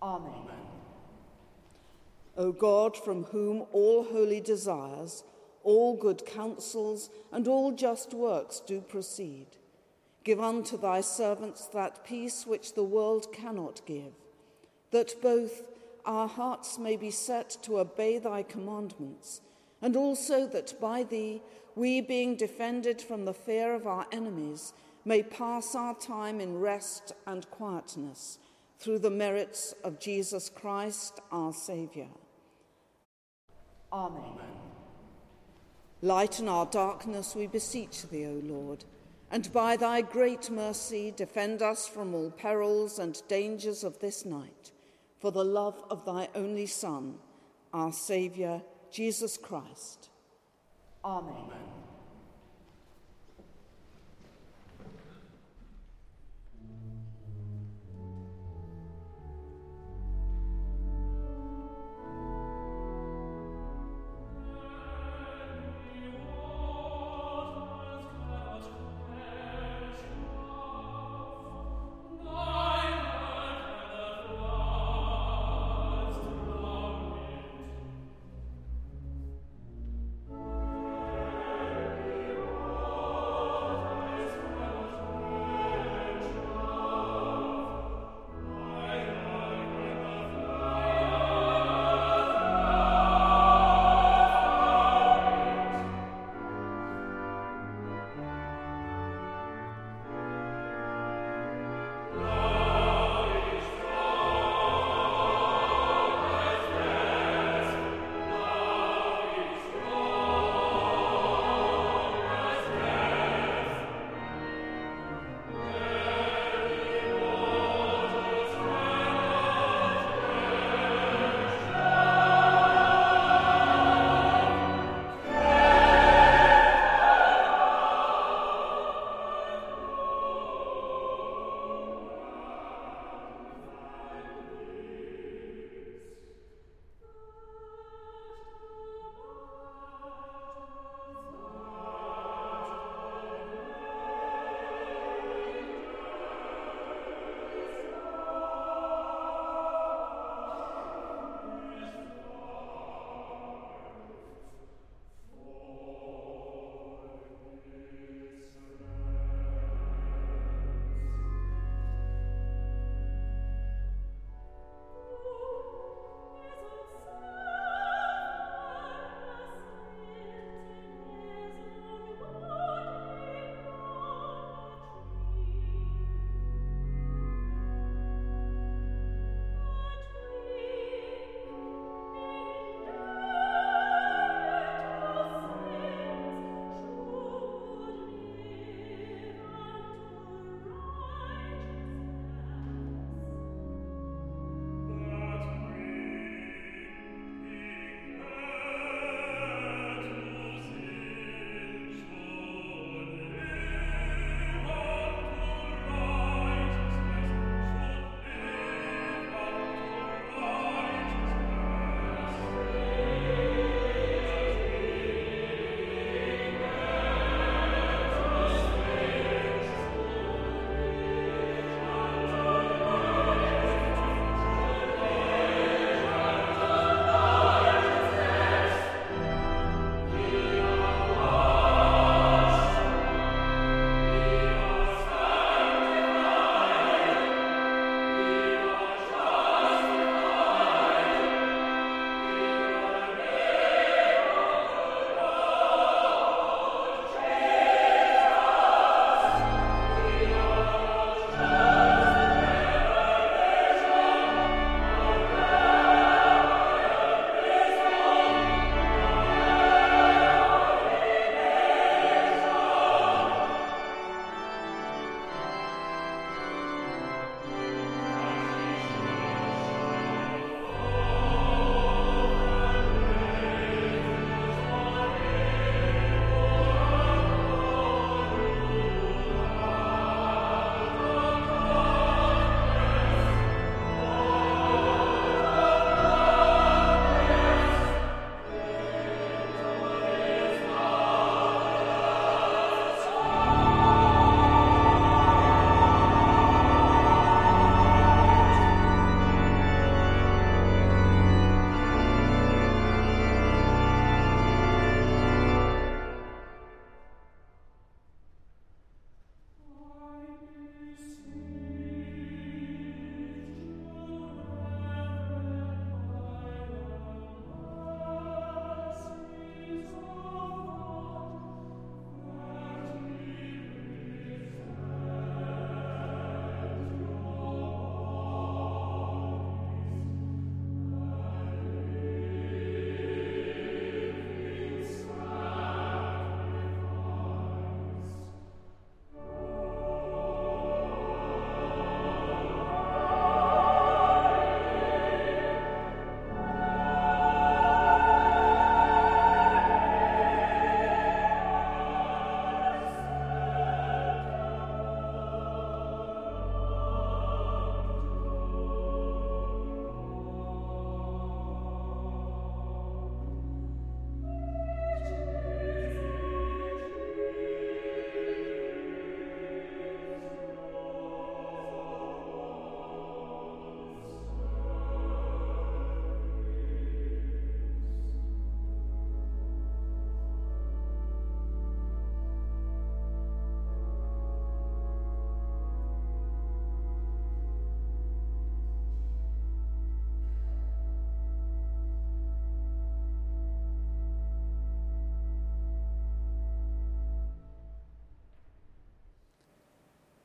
Amen. 0.02 0.30
Amen. 0.30 0.56
O 2.36 2.52
God, 2.52 2.96
from 2.96 3.24
whom 3.24 3.66
all 3.72 4.04
holy 4.04 4.40
desires, 4.40 5.24
all 5.62 5.94
good 5.96 6.24
counsels, 6.24 7.10
and 7.32 7.46
all 7.46 7.72
just 7.72 8.14
works 8.14 8.60
do 8.60 8.80
proceed, 8.80 9.46
give 10.24 10.40
unto 10.40 10.78
thy 10.78 11.02
servants 11.02 11.66
that 11.66 12.04
peace 12.04 12.46
which 12.46 12.74
the 12.74 12.84
world 12.84 13.30
cannot 13.32 13.84
give, 13.84 14.14
that 14.90 15.20
both 15.20 15.64
our 16.06 16.28
hearts 16.28 16.78
may 16.78 16.96
be 16.96 17.10
set 17.10 17.50
to 17.62 17.78
obey 17.78 18.18
thy 18.18 18.42
commandments, 18.42 19.42
and 19.82 19.96
also 19.96 20.46
that 20.46 20.78
by 20.80 21.02
thee 21.02 21.42
we, 21.74 22.00
being 22.00 22.36
defended 22.36 23.00
from 23.00 23.24
the 23.24 23.34
fear 23.34 23.74
of 23.74 23.86
our 23.86 24.06
enemies, 24.12 24.72
may 25.04 25.22
pass 25.22 25.74
our 25.74 25.94
time 25.94 26.40
in 26.40 26.58
rest 26.58 27.12
and 27.26 27.48
quietness 27.50 28.38
through 28.78 28.98
the 28.98 29.10
merits 29.10 29.74
of 29.84 30.00
Jesus 30.00 30.48
Christ 30.48 31.20
our 31.30 31.52
Saviour. 31.52 32.08
Amen. 33.92 34.22
Amen. 34.22 34.46
Lighten 36.02 36.48
our 36.48 36.66
darkness, 36.66 37.34
we 37.34 37.46
beseech 37.46 38.08
thee, 38.08 38.26
O 38.26 38.40
Lord, 38.42 38.84
and 39.30 39.52
by 39.52 39.76
thy 39.76 40.00
great 40.00 40.50
mercy 40.50 41.12
defend 41.14 41.60
us 41.60 41.86
from 41.86 42.14
all 42.14 42.30
perils 42.30 42.98
and 42.98 43.20
dangers 43.28 43.84
of 43.84 43.98
this 43.98 44.24
night, 44.24 44.72
for 45.18 45.30
the 45.30 45.44
love 45.44 45.82
of 45.90 46.04
thy 46.04 46.28
only 46.34 46.66
Son, 46.66 47.16
our 47.74 47.92
Saviour, 47.92 48.62
Jesus 48.92 49.36
Christ. 49.36 50.10
Amen. 51.04 51.32
Amen. 51.32 51.89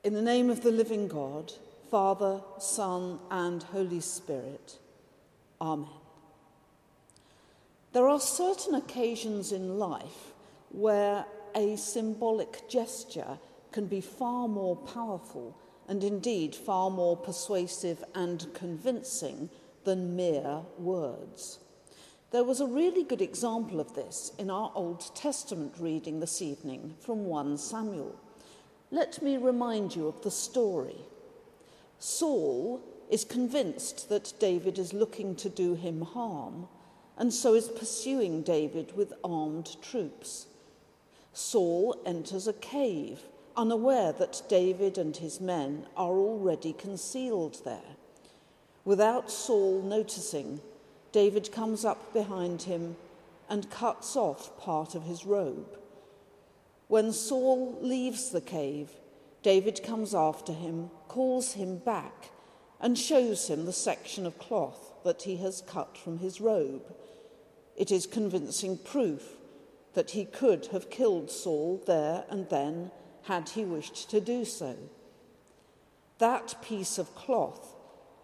In 0.05 0.13
the 0.13 0.21
name 0.21 0.51
of 0.51 0.61
the 0.61 0.71
living 0.71 1.07
God, 1.07 1.51
Father, 1.89 2.39
Son, 2.59 3.17
and 3.31 3.63
Holy 3.63 4.01
Spirit. 4.01 4.77
Amen. 5.59 5.89
There 7.91 8.07
are 8.07 8.19
certain 8.19 8.75
occasions 8.75 9.51
in 9.51 9.79
life 9.79 10.33
where 10.69 11.25
a 11.55 11.75
symbolic 11.75 12.69
gesture 12.69 13.39
can 13.71 13.87
be 13.87 13.99
far 13.99 14.47
more 14.47 14.75
powerful 14.75 15.57
and 15.87 16.03
indeed 16.03 16.53
far 16.53 16.91
more 16.91 17.17
persuasive 17.17 18.03
and 18.13 18.45
convincing 18.53 19.49
than 19.85 20.15
mere 20.15 20.61
words. 20.77 21.57
There 22.29 22.43
was 22.43 22.61
a 22.61 22.67
really 22.67 23.03
good 23.03 23.23
example 23.23 23.79
of 23.79 23.95
this 23.95 24.33
in 24.37 24.51
our 24.51 24.71
Old 24.75 25.15
Testament 25.15 25.73
reading 25.79 26.19
this 26.19 26.43
evening 26.43 26.93
from 26.99 27.25
1 27.25 27.57
Samuel. 27.57 28.19
Let 28.95 29.21
me 29.21 29.35
remind 29.35 29.93
you 29.93 30.07
of 30.07 30.21
the 30.21 30.31
story. 30.31 30.95
Saul 31.99 32.79
is 33.09 33.25
convinced 33.25 34.07
that 34.07 34.31
David 34.39 34.79
is 34.79 34.93
looking 34.93 35.35
to 35.35 35.49
do 35.49 35.73
him 35.75 35.99
harm 35.99 36.69
and 37.17 37.33
so 37.33 37.55
is 37.55 37.67
pursuing 37.67 38.41
David 38.41 38.95
with 38.95 39.11
armed 39.21 39.75
troops. 39.81 40.47
Saul 41.33 42.01
enters 42.05 42.47
a 42.47 42.53
cave, 42.53 43.19
unaware 43.57 44.13
that 44.13 44.43
David 44.47 44.97
and 44.97 45.17
his 45.17 45.41
men 45.41 45.87
are 45.97 46.13
already 46.13 46.71
concealed 46.71 47.65
there. 47.65 47.97
Without 48.85 49.29
Saul 49.29 49.81
noticing, 49.81 50.61
David 51.11 51.51
comes 51.51 51.83
up 51.83 52.13
behind 52.13 52.61
him 52.61 52.95
and 53.49 53.69
cuts 53.69 54.15
off 54.15 54.57
part 54.57 54.95
of 54.95 55.03
his 55.03 55.25
robe. 55.25 55.79
When 56.87 57.11
Saul 57.11 57.77
leaves 57.81 58.29
the 58.29 58.41
cave, 58.41 58.91
David 59.41 59.83
comes 59.83 60.13
after 60.13 60.53
him, 60.53 60.91
calls 61.07 61.53
him 61.53 61.77
back, 61.77 62.31
and 62.79 62.97
shows 62.97 63.47
him 63.47 63.65
the 63.65 63.73
section 63.73 64.25
of 64.25 64.37
cloth 64.37 64.93
that 65.03 65.23
he 65.23 65.37
has 65.37 65.63
cut 65.65 65.97
from 65.97 66.19
his 66.19 66.41
robe. 66.41 66.93
It 67.75 67.91
is 67.91 68.05
convincing 68.05 68.77
proof 68.77 69.37
that 69.93 70.11
he 70.11 70.25
could 70.25 70.67
have 70.67 70.89
killed 70.89 71.31
Saul 71.31 71.81
there 71.85 72.25
and 72.29 72.49
then 72.49 72.91
had 73.23 73.49
he 73.49 73.65
wished 73.65 74.09
to 74.11 74.21
do 74.21 74.45
so. 74.45 74.75
That 76.19 76.61
piece 76.61 76.97
of 76.97 77.15
cloth 77.15 77.75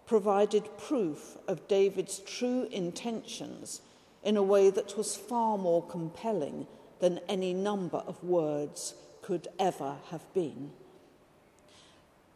provided 0.06 0.78
proof 0.78 1.36
of 1.48 1.68
David's 1.68 2.20
true 2.20 2.68
intentions 2.70 3.80
in 4.22 4.36
a 4.36 4.42
way 4.42 4.70
that 4.70 4.96
was 4.96 5.16
far 5.16 5.58
more 5.58 5.84
compelling 5.86 6.66
than 7.02 7.18
any 7.28 7.52
number 7.52 7.98
of 8.06 8.22
words 8.22 8.94
could 9.22 9.48
ever 9.58 9.96
have 10.10 10.32
been. 10.34 10.70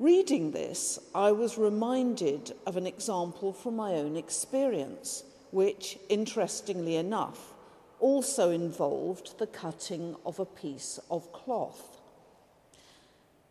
Reading 0.01 0.51
this, 0.51 0.99
I 1.15 1.31
was 1.31 1.57
reminded 1.57 2.53
of 2.67 2.77
an 2.77 2.85
example 2.85 3.53
from 3.53 3.77
my 3.77 3.93
own 3.93 4.17
experience, 4.17 5.23
which, 5.53 5.97
interestingly 6.09 6.97
enough, 6.97 7.55
also 8.01 8.51
involved 8.51 9.39
the 9.39 9.47
cutting 9.47 10.17
of 10.27 10.41
a 10.41 10.45
piece 10.45 10.99
of 11.13 11.33
cloth. 11.33 12.01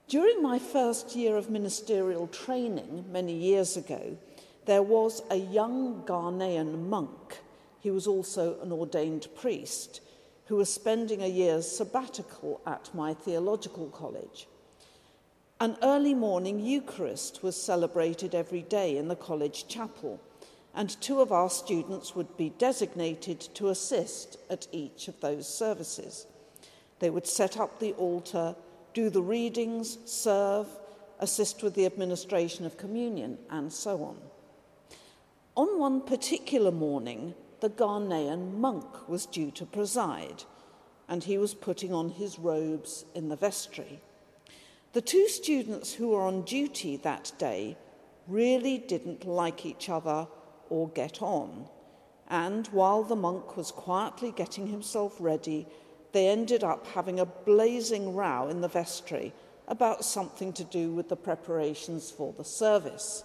During 0.10 0.44
my 0.44 0.60
first 0.60 1.16
year 1.16 1.38
of 1.38 1.50
ministerial 1.50 2.28
training 2.28 3.06
many 3.10 3.34
years 3.34 3.78
ago, 3.78 4.18
there 4.66 4.84
was 4.84 5.22
a 5.30 5.38
young 5.38 6.04
Ghanaian 6.06 6.90
monk. 6.90 7.38
He 7.80 7.90
was 7.90 8.06
also 8.06 8.60
an 8.60 8.74
ordained 8.74 9.28
priest 9.34 10.02
who 10.46 10.56
was 10.56 10.74
spending 10.74 11.22
a 11.22 11.28
year's 11.28 11.70
sabbatical 11.70 12.62
at 12.66 12.94
my 12.94 13.14
theological 13.14 13.88
college. 13.88 14.48
An 15.60 15.78
early 15.82 16.14
morning 16.14 16.60
Eucharist 16.60 17.42
was 17.42 17.62
celebrated 17.62 18.36
every 18.36 18.62
day 18.62 18.98
in 18.98 19.08
the 19.08 19.16
college 19.16 19.68
chapel, 19.68 20.22
and 20.74 21.02
two 21.02 21.22
of 21.22 21.32
our 21.32 21.50
students 21.50 22.16
would 22.16 22.36
be 22.38 22.50
designated 22.50 23.40
to 23.40 23.70
assist 23.70 24.38
at 24.50 24.68
each 24.72 25.08
of 25.08 25.20
those 25.22 25.48
services. 25.48 26.28
They 27.00 27.10
would 27.10 27.26
set 27.26 27.58
up 27.58 27.80
the 27.80 27.94
altar 27.94 28.56
do 28.96 29.10
the 29.10 29.22
readings, 29.22 30.00
serve, 30.06 30.68
assist 31.20 31.62
with 31.62 31.76
the 31.76 31.86
administration 31.86 32.66
of 32.66 32.78
communion, 32.78 33.38
and 33.52 33.72
so 33.72 34.02
on. 34.02 34.18
On 35.56 35.78
one 35.78 36.02
particular 36.02 36.72
morning, 36.72 37.36
the 37.66 37.72
Ghanaian 37.72 38.54
monk 38.54 39.10
was 39.10 39.26
due 39.26 39.50
to 39.50 39.66
preside, 39.66 40.44
and 41.10 41.24
he 41.24 41.40
was 41.40 41.56
putting 41.56 41.92
on 41.92 42.10
his 42.10 42.38
robes 42.38 43.06
in 43.16 43.28
the 43.28 43.36
vestry. 43.36 44.00
The 44.94 45.02
two 45.02 45.28
students 45.28 45.92
who 45.92 46.10
were 46.10 46.22
on 46.22 46.44
duty 46.44 46.96
that 46.98 47.32
day 47.40 47.76
really 48.28 48.78
didn't 48.78 49.26
like 49.26 49.66
each 49.66 49.90
other 49.90 50.28
or 50.70 50.90
get 50.90 51.24
on, 51.24 51.68
and 52.30 52.68
while 52.68 53.02
the 53.02 53.16
monk 53.16 53.58
was 53.58 53.72
quietly 53.72 54.32
getting 54.32 54.68
himself 54.68 55.16
ready, 55.20 55.66
they 56.12 56.28
ended 56.28 56.64
up 56.64 56.86
having 56.86 57.20
a 57.20 57.26
blazing 57.26 58.14
row 58.14 58.48
in 58.48 58.62
the 58.62 58.68
vestry 58.68 59.34
about 59.68 60.06
something 60.06 60.54
to 60.54 60.64
do 60.64 60.94
with 60.94 61.10
the 61.10 61.18
preparations 61.18 62.12
for 62.12 62.32
the 62.34 62.46
service. 62.46 63.24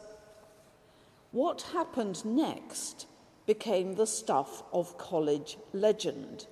What 1.30 1.60
happened 1.74 2.24
next 2.24 3.06
became 3.54 3.96
the 3.96 4.06
stuff 4.06 4.62
of 4.72 4.96
college 4.96 5.58
legend. 5.72 6.46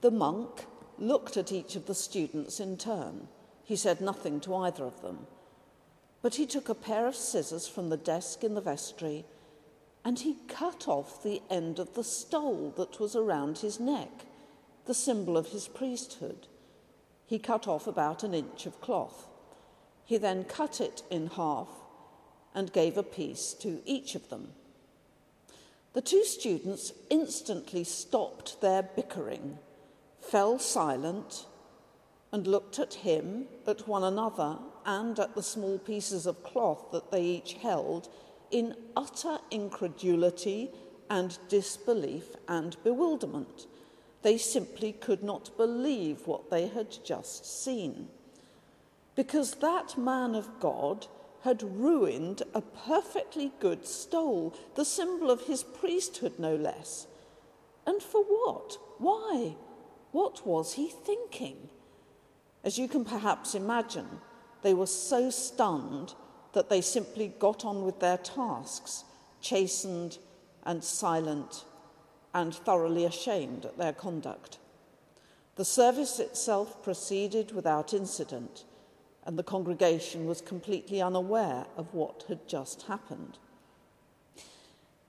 The 0.00 0.12
monk 0.12 0.64
looked 0.96 1.36
at 1.36 1.50
each 1.50 1.74
of 1.74 1.86
the 1.86 1.94
students 2.06 2.60
in 2.60 2.76
turn. 2.76 3.26
He 3.64 3.74
said 3.74 4.00
nothing 4.00 4.38
to 4.42 4.54
either 4.54 4.84
of 4.84 5.02
them. 5.02 5.26
But 6.22 6.36
he 6.36 6.46
took 6.46 6.68
a 6.68 6.84
pair 6.88 7.08
of 7.08 7.16
scissors 7.16 7.66
from 7.66 7.88
the 7.88 7.96
desk 7.96 8.44
in 8.44 8.54
the 8.54 8.60
vestry 8.60 9.24
and 10.04 10.20
he 10.20 10.36
cut 10.46 10.86
off 10.86 11.20
the 11.24 11.42
end 11.50 11.80
of 11.80 11.94
the 11.94 12.04
stole 12.04 12.74
that 12.76 13.00
was 13.00 13.16
around 13.16 13.58
his 13.58 13.80
neck 13.80 14.26
the 14.86 14.94
symbol 14.94 15.36
of 15.36 15.48
his 15.48 15.66
priesthood. 15.66 16.46
He 17.26 17.40
cut 17.40 17.66
off 17.66 17.88
about 17.88 18.22
an 18.22 18.34
inch 18.34 18.66
of 18.66 18.80
cloth. 18.80 19.26
He 20.04 20.16
then 20.16 20.44
cut 20.44 20.80
it 20.80 21.02
in 21.10 21.26
half 21.26 21.70
and 22.54 22.72
gave 22.72 22.96
a 22.96 23.02
piece 23.02 23.52
to 23.54 23.82
each 23.84 24.14
of 24.14 24.28
them. 24.28 24.52
The 25.92 26.02
two 26.02 26.24
students 26.24 26.92
instantly 27.10 27.82
stopped 27.82 28.60
their 28.60 28.82
bickering, 28.82 29.58
fell 30.20 30.58
silent, 30.58 31.46
and 32.32 32.46
looked 32.46 32.78
at 32.78 32.94
him, 32.94 33.46
at 33.66 33.88
one 33.88 34.04
another, 34.04 34.58
and 34.86 35.18
at 35.18 35.34
the 35.34 35.42
small 35.42 35.78
pieces 35.78 36.26
of 36.26 36.44
cloth 36.44 36.92
that 36.92 37.10
they 37.10 37.22
each 37.22 37.54
held 37.54 38.08
in 38.52 38.76
utter 38.96 39.38
incredulity 39.50 40.70
and 41.08 41.38
disbelief 41.48 42.36
and 42.46 42.76
bewilderment. 42.84 43.66
They 44.22 44.38
simply 44.38 44.92
could 44.92 45.24
not 45.24 45.56
believe 45.56 46.26
what 46.26 46.50
they 46.50 46.68
had 46.68 47.04
just 47.04 47.64
seen. 47.64 48.08
Because 49.16 49.54
that 49.54 49.98
man 49.98 50.36
of 50.36 50.60
God 50.60 51.08
had 51.42 51.62
ruined 51.62 52.42
a 52.54 52.60
perfectly 52.60 53.52
good 53.60 53.86
stole, 53.86 54.54
the 54.74 54.84
symbol 54.84 55.30
of 55.30 55.42
his 55.42 55.62
priesthood, 55.62 56.38
no 56.38 56.54
less. 56.54 57.06
And 57.86 58.02
for 58.02 58.22
what? 58.22 58.76
Why? 58.98 59.56
What 60.12 60.46
was 60.46 60.74
he 60.74 60.88
thinking? 60.88 61.70
As 62.62 62.78
you 62.78 62.88
can 62.88 63.04
perhaps 63.04 63.54
imagine, 63.54 64.20
they 64.62 64.74
were 64.74 64.86
so 64.86 65.30
stunned 65.30 66.14
that 66.52 66.68
they 66.68 66.80
simply 66.80 67.32
got 67.38 67.64
on 67.64 67.84
with 67.84 68.00
their 68.00 68.18
tasks, 68.18 69.04
chastened 69.40 70.18
and 70.64 70.84
silent 70.84 71.64
and 72.34 72.54
thoroughly 72.54 73.04
ashamed 73.04 73.64
at 73.64 73.78
their 73.78 73.92
conduct. 73.92 74.58
The 75.56 75.64
service 75.64 76.20
itself 76.20 76.82
proceeded 76.82 77.52
without 77.52 77.94
incident, 77.94 78.64
and 79.24 79.38
the 79.38 79.42
congregation 79.42 80.26
was 80.26 80.40
completely 80.40 81.00
unaware 81.00 81.66
of 81.76 81.92
what 81.92 82.24
had 82.28 82.48
just 82.48 82.82
happened. 82.82 83.38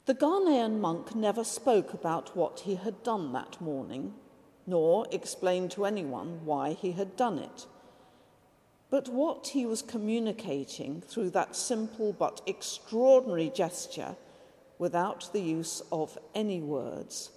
The 0.06 0.16
Ghanaian 0.16 0.80
monk 0.80 1.16
never 1.16 1.44
spoke 1.44 1.94
about 1.94 2.36
what 2.36 2.62
he 2.62 2.76
had 2.76 3.04
done 3.04 3.34
that 3.34 3.62
morning, 3.62 4.14
nor 4.68 5.08
explained 5.12 5.72
to 5.72 5.86
anyone 5.86 6.46
why 6.46 6.74
he 6.74 6.92
had 6.94 7.16
done 7.16 7.40
it. 7.40 7.66
But 8.90 9.08
what 9.08 9.48
he 9.48 9.66
was 9.66 9.82
communicating 9.82 11.02
through 11.02 11.30
that 11.32 11.56
simple 11.56 12.12
but 12.12 12.42
extraordinary 12.46 13.50
gesture 13.50 14.18
without 14.78 15.32
the 15.32 15.42
use 15.42 15.82
of 15.92 16.18
any 16.36 16.60
words 16.60 17.32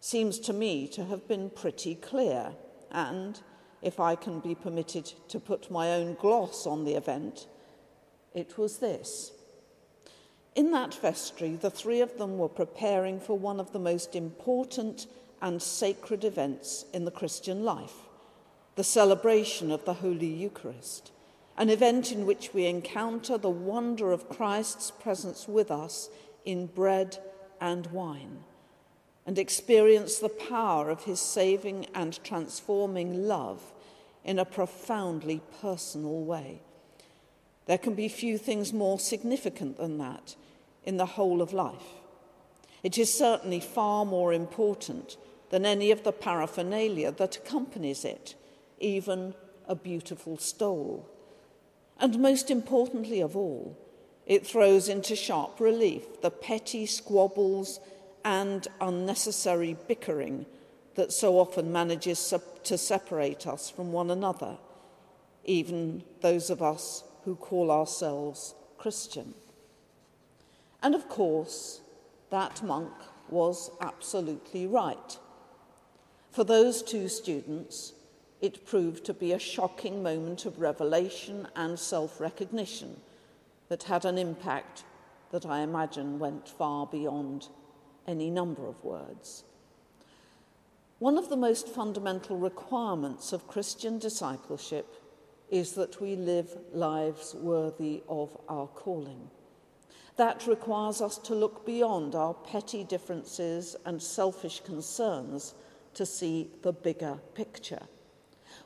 seems 0.00 0.38
to 0.40 0.52
me 0.52 0.88
to 0.88 1.04
have 1.04 1.28
been 1.28 1.50
pretty 1.50 1.94
clear. 1.94 2.52
And, 2.90 3.40
if 3.82 4.00
I 4.00 4.14
can 4.14 4.40
be 4.40 4.54
permitted 4.54 5.12
to 5.28 5.40
put 5.40 5.70
my 5.70 5.92
own 5.92 6.14
gloss 6.14 6.66
on 6.66 6.84
the 6.84 6.94
event, 6.94 7.46
it 8.34 8.58
was 8.58 8.78
this. 8.78 9.32
In 10.54 10.72
that 10.72 10.94
vestry, 10.94 11.50
the 11.54 11.70
three 11.70 12.00
of 12.00 12.18
them 12.18 12.38
were 12.38 12.48
preparing 12.48 13.20
for 13.20 13.38
one 13.38 13.60
of 13.60 13.72
the 13.72 13.78
most 13.78 14.16
important 14.16 15.06
and 15.40 15.62
sacred 15.62 16.24
events 16.24 16.84
in 16.92 17.04
the 17.04 17.10
Christian 17.10 17.64
life 17.64 17.94
the 18.74 18.84
celebration 18.84 19.72
of 19.72 19.84
the 19.84 19.94
Holy 19.94 20.26
Eucharist. 20.26 21.10
an 21.58 21.68
event 21.68 22.12
in 22.12 22.24
which 22.24 22.54
we 22.54 22.66
encounter 22.66 23.36
the 23.36 23.50
wonder 23.50 24.12
of 24.12 24.28
Christ's 24.28 24.92
presence 24.92 25.48
with 25.48 25.72
us 25.72 26.08
in 26.44 26.66
bread 26.66 27.18
and 27.60 27.88
wine, 27.88 28.44
and 29.28 29.38
experience 29.38 30.18
the 30.18 30.30
power 30.30 30.88
of 30.88 31.04
his 31.04 31.20
saving 31.20 31.86
and 31.94 32.18
transforming 32.24 33.28
love 33.28 33.60
in 34.24 34.38
a 34.38 34.44
profoundly 34.46 35.42
personal 35.60 36.24
way. 36.24 36.62
There 37.66 37.76
can 37.76 37.94
be 37.94 38.08
few 38.08 38.38
things 38.38 38.72
more 38.72 38.98
significant 38.98 39.76
than 39.76 39.98
that 39.98 40.34
in 40.82 40.96
the 40.96 41.04
whole 41.04 41.42
of 41.42 41.52
life. 41.52 41.92
It 42.82 42.96
is 42.96 43.12
certainly 43.12 43.60
far 43.60 44.06
more 44.06 44.32
important 44.32 45.18
than 45.50 45.66
any 45.66 45.90
of 45.90 46.04
the 46.04 46.12
paraphernalia 46.12 47.12
that 47.12 47.36
accompanies 47.36 48.06
it, 48.06 48.34
even 48.80 49.34
a 49.66 49.74
beautiful 49.74 50.38
stole. 50.38 51.06
And 52.00 52.18
most 52.18 52.50
importantly 52.50 53.20
of 53.20 53.36
all, 53.36 53.76
it 54.24 54.46
throws 54.46 54.88
into 54.88 55.14
sharp 55.14 55.60
relief 55.60 56.22
the 56.22 56.30
petty 56.30 56.86
squabbles 56.86 57.78
and 58.24 58.66
unnecessary 58.80 59.76
bickering 59.86 60.46
that 60.94 61.12
so 61.12 61.38
often 61.38 61.72
manages 61.72 62.34
to 62.64 62.76
separate 62.78 63.46
us 63.46 63.70
from 63.70 63.92
one 63.92 64.10
another, 64.10 64.58
even 65.44 66.02
those 66.20 66.50
of 66.50 66.62
us 66.62 67.04
who 67.24 67.36
call 67.36 67.70
ourselves 67.70 68.54
Christian. 68.78 69.34
And 70.82 70.94
of 70.94 71.08
course, 71.08 71.80
that 72.30 72.62
monk 72.62 72.92
was 73.28 73.70
absolutely 73.80 74.66
right. 74.66 75.18
For 76.30 76.44
those 76.44 76.82
two 76.82 77.08
students, 77.08 77.92
it 78.40 78.66
proved 78.66 79.04
to 79.06 79.14
be 79.14 79.32
a 79.32 79.38
shocking 79.38 80.02
moment 80.02 80.46
of 80.46 80.60
revelation 80.60 81.48
and 81.56 81.78
self 81.78 82.20
recognition 82.20 82.96
that 83.68 83.84
had 83.84 84.04
an 84.04 84.18
impact 84.18 84.84
that 85.30 85.44
I 85.44 85.60
imagine 85.60 86.18
went 86.18 86.48
far 86.48 86.86
beyond 86.86 87.48
any 88.08 88.30
number 88.30 88.66
of 88.66 88.82
words. 88.82 89.44
One 90.98 91.16
of 91.16 91.28
the 91.28 91.36
most 91.36 91.68
fundamental 91.68 92.36
requirements 92.36 93.32
of 93.32 93.46
Christian 93.46 94.00
discipleship 94.00 94.96
is 95.48 95.74
that 95.74 96.00
we 96.00 96.16
live 96.16 96.50
lives 96.72 97.34
worthy 97.34 98.02
of 98.08 98.36
our 98.48 98.66
calling. 98.66 99.30
That 100.16 100.48
requires 100.48 101.00
us 101.00 101.16
to 101.18 101.34
look 101.34 101.64
beyond 101.64 102.16
our 102.16 102.34
petty 102.34 102.82
differences 102.82 103.76
and 103.86 104.02
selfish 104.02 104.60
concerns 104.60 105.54
to 105.94 106.04
see 106.04 106.50
the 106.62 106.72
bigger 106.72 107.20
picture. 107.34 107.82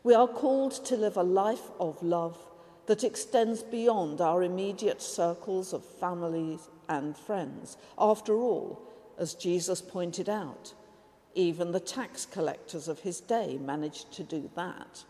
We 0.03 0.15
are 0.15 0.27
called 0.27 0.73
to 0.87 0.97
live 0.97 1.19
a 1.19 1.23
life 1.23 1.71
of 1.79 2.03
love 2.03 2.39
that 2.87 3.05
extends 3.05 3.63
beyond 3.63 4.21
our 4.21 4.43
immediate 4.43 5.03
circles 5.03 5.73
of 5.73 5.85
families 5.85 6.69
and 6.89 7.17
friends. 7.17 7.77
After 7.99 8.35
all, 8.35 8.92
as 9.19 9.35
Jesus 9.35 9.81
pointed 9.81 10.29
out, 10.29 10.75
even 11.35 11.73
the 11.73 11.81
tax 11.81 12.27
collectors 12.27 12.89
of 12.89 13.01
his 13.01 13.21
day 13.21 13.59
managed 13.59 14.13
to 14.13 14.23
do 14.23 14.51
that. 14.55 15.05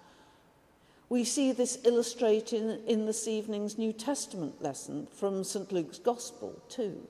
We 1.09 1.25
see 1.25 1.53
this 1.53 1.79
illustrated 1.85 2.81
in 2.87 3.07
this 3.07 3.29
evening's 3.29 3.77
New 3.77 3.93
Testament 3.93 4.63
lesson 4.63 5.09
from 5.13 5.45
St. 5.45 5.71
Luke's 5.71 5.99
Gospel, 5.99 6.63
too. 6.69 7.07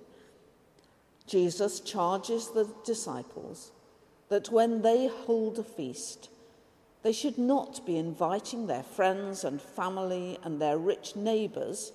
Jesus 1.27 1.81
charges 1.81 2.49
the 2.49 2.69
disciples 2.85 3.71
that 4.29 4.51
when 4.51 4.83
they 4.83 5.07
hold 5.07 5.59
a 5.59 5.63
feast, 5.63 6.31
they 7.03 7.13
should 7.13 7.39
not 7.39 7.85
be 7.87 7.97
inviting 7.97 8.67
their 8.67 8.83
friends 8.83 9.45
and 9.45 9.61
family 9.61 10.39
and 10.43 10.61
their 10.61 10.79
rich 10.79 11.15
neighbours 11.15 11.93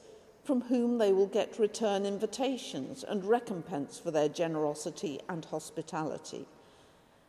from 0.48 0.62
whom 0.62 0.98
they 0.98 1.12
will 1.12 1.28
get 1.28 1.60
return 1.60 2.06
invitations 2.06 3.04
and 3.04 3.26
recompense 3.26 4.00
for 4.00 4.12
their 4.12 4.30
generosity 4.30 5.20
and 5.28 5.44
hospitality, 5.44 6.46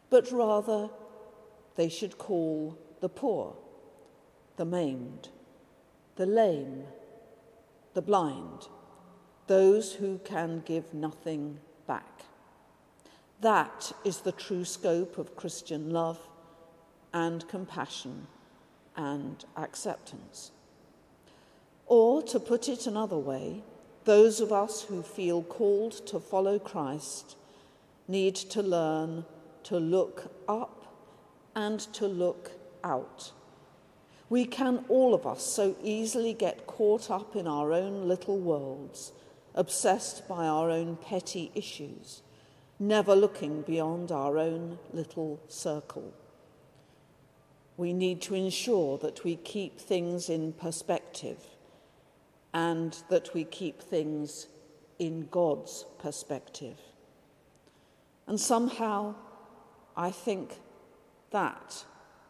but 0.09 0.31
rather 0.31 0.89
they 1.75 1.89
should 1.89 2.17
call 2.17 2.79
the 3.01 3.09
poor, 3.09 3.57
the 4.55 4.65
maimed, 4.65 5.31
the 6.15 6.27
lame, 6.27 6.85
the 7.93 8.01
blind, 8.01 8.69
those 9.49 9.95
who 9.95 10.21
can 10.25 10.63
give 10.65 10.95
nothing 10.95 11.59
back. 11.89 12.21
That 13.41 13.91
is 14.05 14.19
the 14.19 14.31
true 14.31 14.65
scope 14.65 15.19
of 15.19 15.35
Christian 15.35 15.91
love 15.91 16.21
and 17.13 17.49
compassion 17.49 18.29
and 18.97 19.45
acceptance. 19.57 20.53
Or, 21.89 22.23
to 22.23 22.39
put 22.39 22.69
it 22.69 22.87
another 22.87 23.19
way, 23.19 23.63
those 24.05 24.41
of 24.41 24.53
us 24.53 24.83
who 24.83 25.03
feel 25.03 25.43
called 25.43 26.07
to 26.07 26.21
follow 26.21 26.59
Christ 26.59 27.37
need 28.07 28.37
to 28.37 28.63
learn 28.63 29.25
to 29.65 29.79
look 29.79 30.33
up 30.49 30.95
and 31.57 31.81
to 31.95 32.07
look 32.07 32.53
out. 32.85 33.33
We 34.31 34.45
can, 34.45 34.85
all 34.89 35.15
of 35.15 35.27
us, 35.27 35.45
so 35.45 35.75
easily 35.83 36.35
get 36.35 36.67
caught 36.67 37.11
up 37.11 37.35
in 37.35 37.49
our 37.49 37.73
own 37.73 38.07
little 38.07 38.39
worlds, 38.39 39.13
obsessed 39.55 40.29
by 40.29 40.47
our 40.47 40.71
own 40.71 40.97
petty 40.97 41.51
issues 41.55 42.23
never 42.79 43.15
looking 43.15 43.63
beyond 43.63 44.13
our 44.13 44.39
own 44.39 44.79
little 44.93 45.41
circle. 45.49 46.13
We 47.77 47.93
need 47.93 48.23
to 48.23 48.35
ensure 48.35 48.99
that 48.99 49.25
we 49.25 49.37
keep 49.37 49.81
things 49.81 50.29
in 50.29 50.53
perspective 50.53 51.39
and 52.59 53.05
that 53.09 53.33
we 53.35 53.45
keep 53.45 53.81
things 53.81 54.49
in 54.99 55.29
God's 55.31 55.85
perspective. 56.01 56.77
And 58.27 58.41
somehow, 58.41 59.15
I 59.97 60.11
think 60.11 60.59
that 61.31 61.85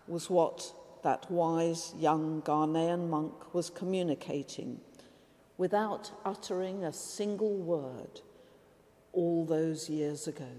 was 0.06 0.28
what 0.28 0.74
that 1.02 1.30
wise 1.30 1.94
young 1.96 2.42
Ghanaian 2.42 3.08
monk 3.08 3.54
was 3.54 3.70
communicating 3.70 4.80
without 5.56 6.10
uttering 6.26 6.84
a 6.84 6.92
single 6.92 7.56
word 7.56 8.20
all 9.14 9.46
those 9.46 9.88
years 9.88 10.28
ago. 10.28 10.52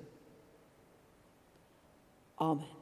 Amen. 2.41 2.78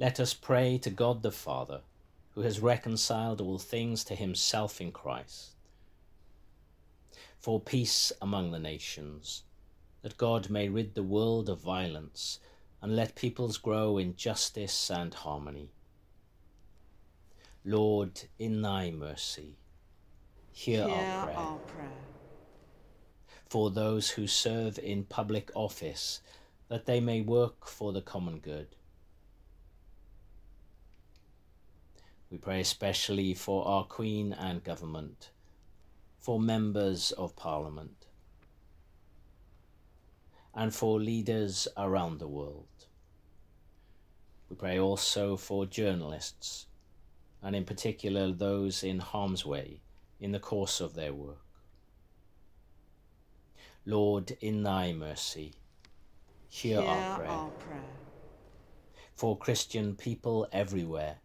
Let 0.00 0.18
us 0.18 0.32
pray 0.32 0.78
to 0.78 0.88
God 0.88 1.20
the 1.22 1.30
Father, 1.30 1.82
who 2.30 2.40
has 2.40 2.58
reconciled 2.58 3.38
all 3.38 3.58
things 3.58 4.02
to 4.04 4.14
himself 4.14 4.80
in 4.80 4.92
Christ. 4.92 5.50
For 7.38 7.60
peace 7.60 8.10
among 8.22 8.50
the 8.50 8.58
nations, 8.58 9.42
that 10.00 10.16
God 10.16 10.48
may 10.48 10.70
rid 10.70 10.94
the 10.94 11.02
world 11.02 11.50
of 11.50 11.60
violence 11.60 12.38
and 12.80 12.96
let 12.96 13.14
peoples 13.14 13.58
grow 13.58 13.98
in 13.98 14.16
justice 14.16 14.90
and 14.90 15.12
harmony. 15.12 15.68
Lord, 17.62 18.22
in 18.38 18.62
thy 18.62 18.90
mercy, 18.90 19.58
hear, 20.50 20.88
Hear 20.88 20.94
our 20.96 21.24
prayer. 21.26 21.36
our 21.36 21.58
prayer. 21.58 21.88
For 23.50 23.70
those 23.70 24.08
who 24.08 24.26
serve 24.26 24.78
in 24.78 25.04
public 25.04 25.50
office, 25.54 26.22
that 26.68 26.86
they 26.86 27.00
may 27.00 27.20
work 27.20 27.66
for 27.66 27.92
the 27.92 28.00
common 28.00 28.38
good. 28.38 28.76
We 32.30 32.38
pray 32.38 32.60
especially 32.60 33.34
for 33.34 33.66
our 33.66 33.84
Queen 33.84 34.32
and 34.32 34.62
government, 34.62 35.30
for 36.18 36.38
members 36.38 37.10
of 37.12 37.34
Parliament, 37.34 38.06
and 40.54 40.72
for 40.72 41.00
leaders 41.00 41.66
around 41.76 42.18
the 42.18 42.28
world. 42.28 42.66
We 44.48 44.54
pray 44.56 44.78
also 44.78 45.36
for 45.36 45.66
journalists, 45.66 46.66
and 47.42 47.56
in 47.56 47.64
particular 47.64 48.30
those 48.30 48.84
in 48.84 49.00
harm's 49.00 49.44
way 49.44 49.80
in 50.20 50.30
the 50.30 50.38
course 50.38 50.80
of 50.80 50.94
their 50.94 51.12
work. 51.12 51.38
Lord, 53.84 54.36
in 54.40 54.62
thy 54.62 54.92
mercy, 54.92 55.54
hear, 56.48 56.80
Hear 56.80 56.88
our 56.90 57.16
prayer. 57.16 57.28
our 57.28 57.50
prayer. 57.50 57.80
For 59.14 59.36
Christian 59.36 59.96
people 59.96 60.46
everywhere, 60.52 61.16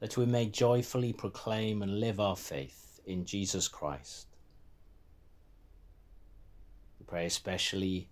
that 0.00 0.16
we 0.16 0.26
may 0.26 0.46
joyfully 0.46 1.12
proclaim 1.12 1.82
and 1.82 2.00
live 2.00 2.20
our 2.20 2.36
faith 2.36 3.00
in 3.06 3.24
Jesus 3.24 3.68
Christ. 3.68 4.26
We 6.98 7.06
pray 7.06 7.26
especially 7.26 8.08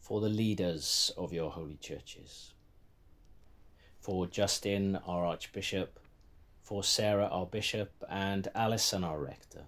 for 0.00 0.20
the 0.20 0.28
leaders 0.28 1.10
of 1.16 1.32
your 1.32 1.50
holy 1.50 1.76
churches, 1.76 2.52
for 4.00 4.26
Justin, 4.26 4.96
our 5.06 5.24
Archbishop, 5.24 5.98
for 6.62 6.84
Sarah, 6.84 7.26
our 7.26 7.46
Bishop, 7.46 7.90
and 8.08 8.48
Alison, 8.54 9.02
our 9.02 9.18
Rector. 9.18 9.64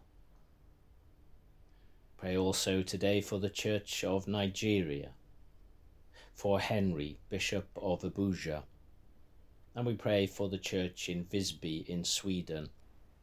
Pray 2.17 2.37
also 2.37 2.83
today 2.83 3.21
for 3.21 3.39
the 3.39 3.51
Church 3.51 4.05
of 4.05 4.29
Nigeria, 4.29 5.11
for 6.35 6.61
Henry, 6.61 7.19
Bishop 7.29 7.69
of 7.77 8.03
Abuja, 8.03 8.63
and 9.77 9.85
we 9.85 9.95
pray 9.95 10.27
for 10.27 10.49
the 10.49 10.57
church 10.57 11.11
in 11.11 11.25
Visby 11.25 11.85
in 11.87 12.03
Sweden, 12.03 12.71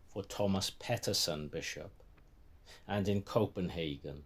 for 0.08 0.22
Thomas 0.24 0.70
Petersson, 0.70 1.48
Bishop, 1.48 1.92
and 2.88 3.08
in 3.08 3.24
Copenhagen, 3.24 4.22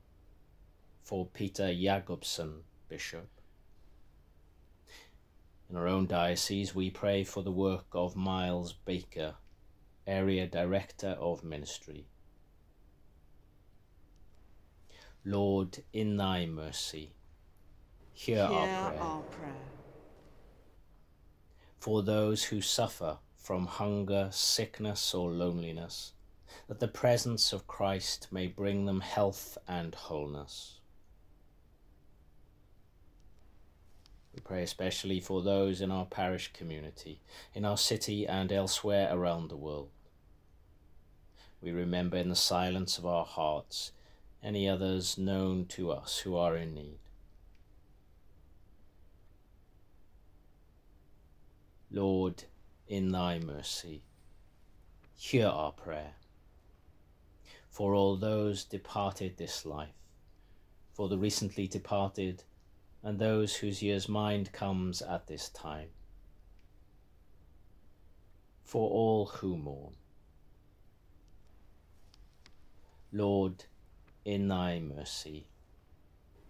for 1.04 1.26
Peter 1.26 1.74
Jakobsen, 1.74 2.64
Bishop. 2.90 3.30
In 5.70 5.78
our 5.78 5.88
own 5.88 6.06
diocese, 6.06 6.76
we 6.76 6.90
pray 6.90 7.24
for 7.24 7.44
the 7.44 7.52
work 7.52 7.86
of 7.94 8.18
Miles 8.18 8.74
Baker, 8.74 9.36
Area 10.06 10.48
Director 10.48 11.16
of 11.22 11.46
Ministry. 11.46 12.08
Lord, 15.24 15.84
in 15.94 16.18
thy 16.18 16.46
mercy, 16.46 17.14
hear, 18.12 18.48
Hear 18.48 18.58
our 18.58 18.90
prayer. 18.92 19.02
our 19.02 19.22
prayer. 19.22 19.77
For 21.80 22.04
those 22.04 22.46
who 22.46 22.62
suffer 22.62 23.18
from 23.36 23.66
hunger, 23.66 24.30
sickness, 24.32 25.14
or 25.14 25.30
loneliness, 25.32 26.14
that 26.68 26.80
the 26.80 26.88
presence 26.88 27.54
of 27.54 27.68
Christ 27.68 28.28
may 28.32 28.48
bring 28.48 28.86
them 28.86 29.02
health 29.02 29.58
and 29.68 29.96
wholeness. 29.96 30.80
We 34.34 34.42
pray 34.42 34.64
especially 34.64 35.20
for 35.20 35.42
those 35.42 35.82
in 35.82 35.92
our 35.92 36.06
parish 36.06 36.54
community, 36.54 37.22
in 37.54 37.66
our 37.66 37.78
city, 37.78 38.28
and 38.28 38.52
elsewhere 38.52 39.10
around 39.12 39.50
the 39.50 39.58
world. 39.58 39.90
We 41.62 41.72
remember 41.72 42.18
in 42.18 42.30
the 42.30 42.36
silence 42.36 42.98
of 42.98 43.06
our 43.06 43.26
hearts 43.26 43.94
any 44.44 44.70
others 44.70 45.18
known 45.18 45.66
to 45.70 45.92
us 45.92 46.20
who 46.20 46.36
are 46.36 46.56
in 46.56 46.76
need. 46.76 47.00
Lord, 51.92 52.44
in 52.88 53.12
thy 53.12 53.40
mercy, 53.40 54.04
hear 55.16 55.48
our 55.48 55.72
prayer. 55.72 56.14
For 57.70 57.94
all 57.94 58.18
those 58.18 58.64
departed 58.64 59.38
this 59.38 59.66
life, 59.66 59.90
for 60.94 61.08
the 61.08 61.18
recently 61.18 61.68
departed, 61.68 62.44
and 63.04 63.20
those 63.20 63.56
whose 63.56 63.82
year's 63.82 64.10
mind 64.10 64.52
comes 64.52 65.02
at 65.02 65.28
this 65.28 65.50
time, 65.50 65.90
for 68.64 68.90
all 68.90 69.28
who 69.28 69.58
mourn. 69.58 69.94
Lord, 73.14 73.64
in 74.26 74.48
thy 74.50 74.80
mercy, 74.80 75.48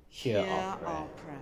hear, 0.10 0.44
Hear 0.44 0.50
our 0.52 0.78
prayer. 0.78 0.90
our 0.90 1.08
prayer. 1.08 1.38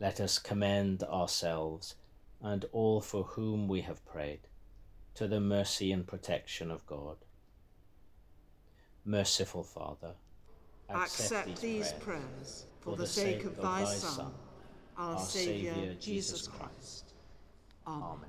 Let 0.00 0.20
us 0.20 0.38
commend 0.38 1.02
ourselves 1.04 1.94
and 2.40 2.64
all 2.72 3.00
for 3.00 3.22
whom 3.24 3.68
we 3.68 3.82
have 3.82 4.04
prayed 4.04 4.40
to 5.14 5.28
the 5.28 5.40
mercy 5.40 5.92
and 5.92 6.06
protection 6.06 6.70
of 6.70 6.84
God. 6.86 7.18
Merciful 9.04 9.62
Father, 9.62 10.14
Accept 10.88 11.60
these 11.60 11.92
prayers 11.92 12.66
for 12.80 12.96
the 12.96 13.06
sake 13.06 13.44
of 13.44 13.56
thy 13.60 13.84
Son, 13.84 14.32
our 14.96 15.18
Saviour, 15.18 15.94
Jesus 15.98 16.48
Christ. 16.48 17.14
Amen. 17.86 18.28